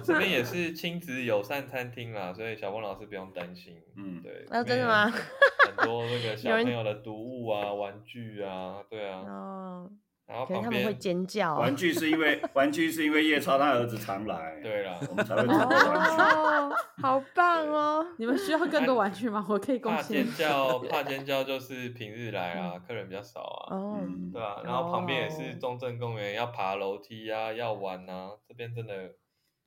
[0.04, 3.82] 这边也是亲子友善餐厅啦，所以小峰老师不用担心。
[3.96, 4.46] 嗯对。
[4.64, 9.18] 真的吗很多那个小朋友的读物啊、玩具啊，对啊。
[9.20, 9.90] 哦，
[10.26, 11.76] 然后可能旁边他们会尖叫啊玩。
[11.76, 16.22] 具是因为玩具是因为 叶超他儿子常来，对啦，我们才会准备玩具。
[16.22, 16.72] 哦，
[17.02, 18.06] 好棒哦！
[18.18, 19.44] 你们需要更多玩具吗？
[19.48, 20.34] 我可以贡怕献尖。
[20.48, 23.76] 叫， 怕尖叫就是平日来啊，客人比较少啊。
[23.76, 28.94] 哦，嗯对啊，然后旁边也是哦中正公园，要爬楼梯啊，要玩啊，这边真的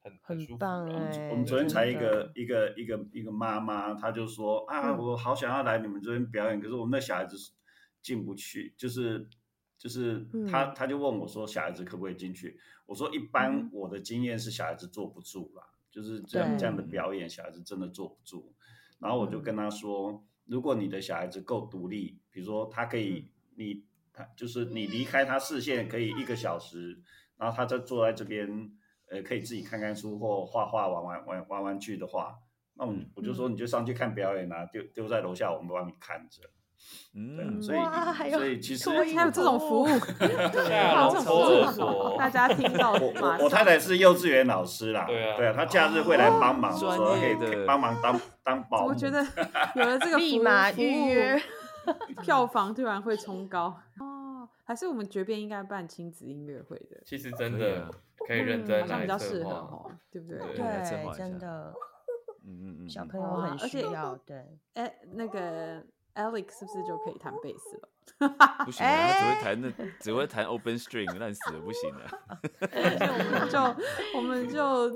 [0.04, 7.36] 很很舒服棒啊哎我们昨天才一真个一个一个一个妈妈，她就说啊，嗯我好想要来你们这边表演，可是我们那小孩子
[8.02, 9.28] 进不去，就是
[9.78, 12.60] 就是她嗯她就问我说，小孩子可不可以进去？
[12.86, 18.54] 我说一般嗯我的经验是小孩子坐不住啦，就是这样这样的表演，小孩子真的坐不住。
[19.00, 27.00] 然后我就跟他说，如果你的小孩子够独立，比如说他可以你他就是你离开他视线可以一个小时，
[27.38, 28.72] 然后他就坐在这边，
[29.10, 32.40] 呃，可以自己看看书或画画、玩玩玩玩玩具的话，
[32.74, 36.50] 那我我就说你就上去看表演啊，丢丢在楼下，我们帮你看着。
[37.16, 39.96] 嗯，所以哇还有所以其实还有这种服务，夏
[40.28, 48.88] 还有这种龙托儿服务，所大家听到我我我太太是幼稚园老师啦，对啊对啊，她假日会来帮忙，专说可以帮忙当 当保姆。
[48.90, 49.26] 我觉得
[49.76, 51.42] 有了这个 服务立马预约，
[52.22, 54.48] 票房突然会冲高哦。
[54.64, 57.90] 还是我们绝变应该办亲子音乐会的，其实真的啊
[58.28, 59.34] 可以认嗯真好像比较来策划。
[59.34, 60.40] 适合哦，对不对？
[60.40, 61.74] 对真的，
[62.46, 65.82] 嗯嗯嗯，嗯小朋友很哇而且需要，对，哎，那个
[66.18, 67.90] Alex 是不是就可以弹贝斯了？
[68.66, 72.04] 不行啊，他只会弹那只会弹 open string，烂死了，不行的。
[72.72, 74.90] 而且我们就我们就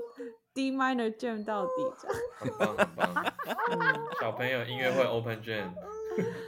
[0.54, 2.18] D minor jam 到底这样。
[2.38, 3.34] 很棒很棒。
[3.72, 3.80] 嗯，
[4.20, 5.72] 小朋友音乐会 open jam，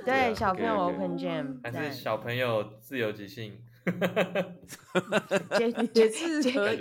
[0.03, 3.63] 对，小朋友 open jam，还是小朋友自由即兴，
[5.57, 6.77] 结也结是结可以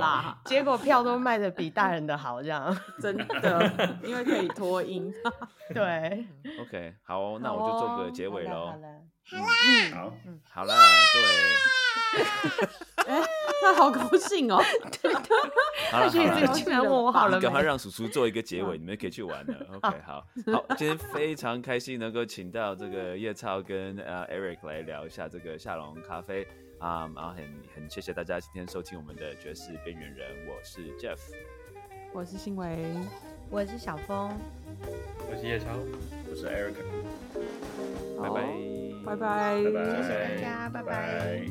[0.00, 5.12] 啦， 结果票都卖的比大人的好，这样， 真的，因为可以脱音。
[5.74, 6.26] 对
[6.60, 8.72] ，OK，好哦，那我就做哦个结尾喽
[9.30, 9.44] 好了。
[9.94, 9.98] 好。
[10.00, 10.12] 好，
[10.50, 10.74] 好了，
[11.12, 13.22] 对， 哎，
[13.60, 14.62] 他好高兴哦。
[15.90, 17.42] 好了他觉得好了，这个竟然问我好了没？
[17.42, 19.54] 赶快让叔叔做一个结尾，你们可以去玩了。
[19.80, 26.46] OK，好，好，今天非常开心能够请到这个叶超跟呃 Eric 来聊一下这个夏龙咖啡。
[26.80, 31.18] 啊、然后很很谢谢大家今天收听我们的爵士边缘人，我是 Jeff，
[32.12, 32.94] 我是新维，
[33.50, 34.30] 我是小峰，
[35.28, 35.66] 我是叶超，
[36.30, 36.76] 我是 Eric，
[38.22, 38.46] 拜拜，
[39.04, 41.44] 拜拜，拜拜，谢谢大家拜拜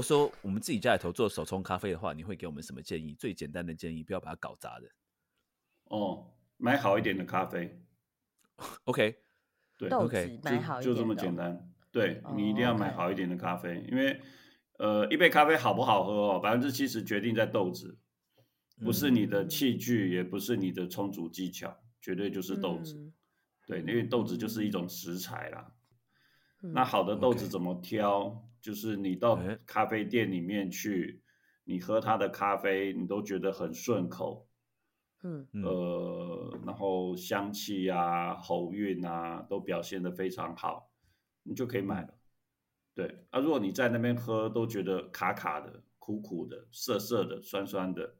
[0.00, 3.14] 果说我们自己家里头做手冲咖啡的话，你会给我们什么建议？
[3.14, 4.88] 最简单的建议，不要把它搞砸的。
[5.84, 7.78] 哦，买好一点的咖啡
[8.84, 9.14] ，OK，
[9.76, 11.72] 对，OK，子买好一就这么点的哦，简单。
[11.92, 14.18] 对哦你一定要买好一点的咖啡，因为
[14.78, 17.98] 呃，一杯咖啡好不好喝哦，百分之七十决定在豆子，
[18.82, 22.94] 不是你的嗯器具，也不是你的冲煮技巧，绝对就是豆子。
[22.96, 23.12] 嗯
[23.66, 25.74] 对，因为豆子就是一种食材啦。
[26.62, 28.49] 嗯那好的豆子怎么挑？
[28.60, 31.22] 就是你到哎咖啡店里面去，
[31.64, 34.48] 你喝他的咖啡，你都觉得很顺口，
[35.22, 40.90] 嗯嗯呃，然后香气啊、喉韵啊都表现的非常好，
[41.42, 42.14] 你就可以买了。
[42.94, 48.16] 对，啊，如果你在那边喝都觉得卡卡的、苦苦的、涩涩的、酸酸的，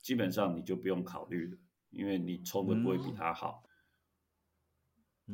[0.00, 1.58] 基本上你就不用考虑了，
[1.90, 3.64] 因为你冲的不会比它好。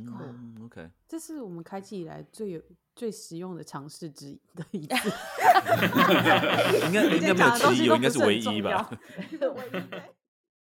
[0.07, 2.63] 嗯，OK，这是我们开机以来最有
[2.95, 4.95] 最实用的尝试之一的一次。
[6.87, 8.89] 应该应该没有之一，应该是唯一吧。
[8.91, 9.49] 唯 一对